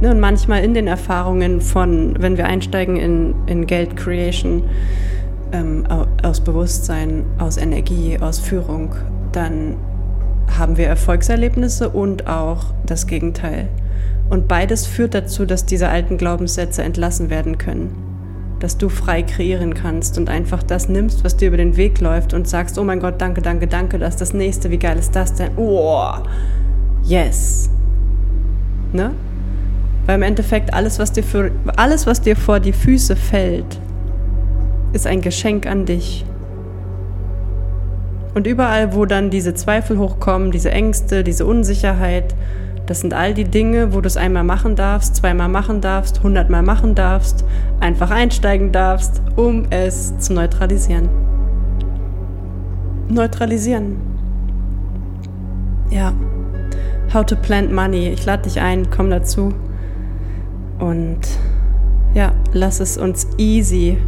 Ne, 0.00 0.10
und 0.10 0.20
manchmal 0.20 0.64
in 0.64 0.72
den 0.72 0.86
Erfahrungen 0.86 1.60
von, 1.60 2.14
wenn 2.18 2.38
wir 2.38 2.46
einsteigen 2.46 2.96
in, 2.96 3.34
in 3.46 3.66
Geld 3.66 3.98
Creation, 3.98 4.62
ähm, 5.52 5.84
aus 6.22 6.40
Bewusstsein, 6.40 7.24
aus 7.38 7.58
Energie, 7.58 8.18
aus 8.18 8.38
Führung, 8.38 8.94
dann 9.32 9.76
haben 10.56 10.76
wir 10.76 10.86
Erfolgserlebnisse 10.86 11.88
und 11.90 12.26
auch 12.26 12.66
das 12.86 13.06
Gegenteil. 13.06 13.68
Und 14.30 14.48
beides 14.48 14.86
führt 14.86 15.14
dazu, 15.14 15.46
dass 15.46 15.66
diese 15.66 15.88
alten 15.88 16.18
Glaubenssätze 16.18 16.82
entlassen 16.82 17.30
werden 17.30 17.58
können. 17.58 17.96
Dass 18.60 18.76
du 18.76 18.88
frei 18.88 19.22
kreieren 19.22 19.74
kannst 19.74 20.18
und 20.18 20.28
einfach 20.28 20.62
das 20.62 20.88
nimmst, 20.88 21.24
was 21.24 21.36
dir 21.36 21.48
über 21.48 21.56
den 21.56 21.76
Weg 21.76 22.00
läuft 22.00 22.34
und 22.34 22.48
sagst, 22.48 22.78
oh 22.78 22.84
mein 22.84 23.00
Gott, 23.00 23.20
danke, 23.20 23.40
danke, 23.40 23.66
danke, 23.66 23.98
das 23.98 24.14
ist 24.14 24.20
das 24.20 24.34
nächste, 24.34 24.70
wie 24.70 24.78
geil 24.78 24.98
ist 24.98 25.14
das 25.14 25.34
denn? 25.34 25.50
Oh, 25.56 26.12
yes. 27.04 27.70
Ne? 28.92 29.12
Weil 30.06 30.16
im 30.16 30.22
Endeffekt 30.22 30.74
alles, 30.74 30.98
was 30.98 31.12
dir, 31.12 31.22
für, 31.22 31.50
alles, 31.76 32.06
was 32.06 32.20
dir 32.20 32.36
vor 32.36 32.60
die 32.60 32.72
Füße 32.72 33.14
fällt, 33.14 33.80
ist 34.92 35.06
ein 35.06 35.20
Geschenk 35.20 35.66
an 35.66 35.86
dich. 35.86 36.24
Und 38.38 38.46
überall, 38.46 38.94
wo 38.94 39.04
dann 39.04 39.30
diese 39.30 39.52
Zweifel 39.54 39.98
hochkommen, 39.98 40.52
diese 40.52 40.70
Ängste, 40.70 41.24
diese 41.24 41.44
Unsicherheit, 41.44 42.36
das 42.86 43.00
sind 43.00 43.12
all 43.12 43.34
die 43.34 43.42
Dinge, 43.42 43.92
wo 43.92 44.00
du 44.00 44.06
es 44.06 44.16
einmal 44.16 44.44
machen 44.44 44.76
darfst, 44.76 45.16
zweimal 45.16 45.48
machen 45.48 45.80
darfst, 45.80 46.22
hundertmal 46.22 46.62
machen 46.62 46.94
darfst, 46.94 47.44
einfach 47.80 48.12
einsteigen 48.12 48.70
darfst, 48.70 49.20
um 49.34 49.64
es 49.70 50.16
zu 50.20 50.34
neutralisieren. 50.34 51.08
Neutralisieren. 53.08 53.96
Ja. 55.90 56.12
How 57.12 57.26
to 57.26 57.34
plant 57.34 57.72
money. 57.72 58.06
Ich 58.10 58.24
lade 58.24 58.44
dich 58.44 58.60
ein, 58.60 58.88
komm 58.88 59.10
dazu. 59.10 59.52
Und 60.78 61.26
ja, 62.14 62.30
lass 62.52 62.78
es 62.78 62.98
uns 62.98 63.26
easy 63.36 63.98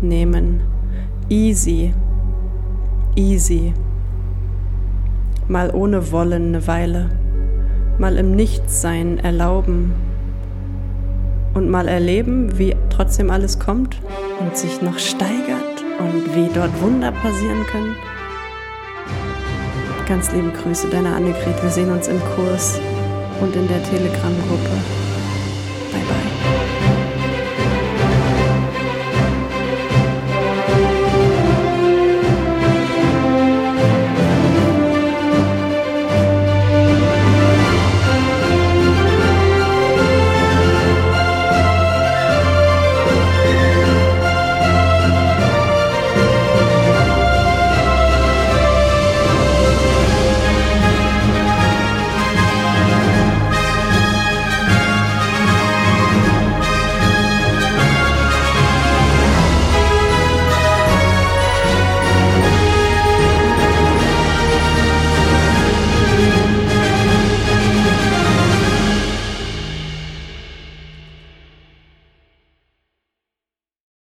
nehmen. 0.00 0.60
Easy. 1.28 1.92
Easy. 3.14 3.74
Mal 5.48 5.70
ohne 5.74 6.12
Wollen 6.12 6.48
eine 6.48 6.66
Weile. 6.66 7.10
Mal 7.98 8.16
im 8.16 8.34
Nichtsein 8.34 9.18
erlauben. 9.18 9.92
Und 11.52 11.68
mal 11.68 11.88
erleben, 11.88 12.58
wie 12.58 12.74
trotzdem 12.88 13.30
alles 13.30 13.58
kommt 13.58 14.00
und 14.40 14.56
sich 14.56 14.80
noch 14.80 14.98
steigert 14.98 15.84
und 15.98 16.34
wie 16.34 16.48
dort 16.54 16.80
Wunder 16.80 17.12
passieren 17.12 17.66
können. 17.66 17.94
Ganz 20.08 20.32
liebe 20.32 20.50
Grüße, 20.50 20.88
deine 20.88 21.14
Annegret. 21.14 21.62
Wir 21.62 21.70
sehen 21.70 21.90
uns 21.90 22.08
im 22.08 22.20
Kurs 22.34 22.80
und 23.42 23.54
in 23.54 23.68
der 23.68 23.82
Telegram-Gruppe. 23.82 24.70
Bye 25.92 26.00
bye. 26.08 26.61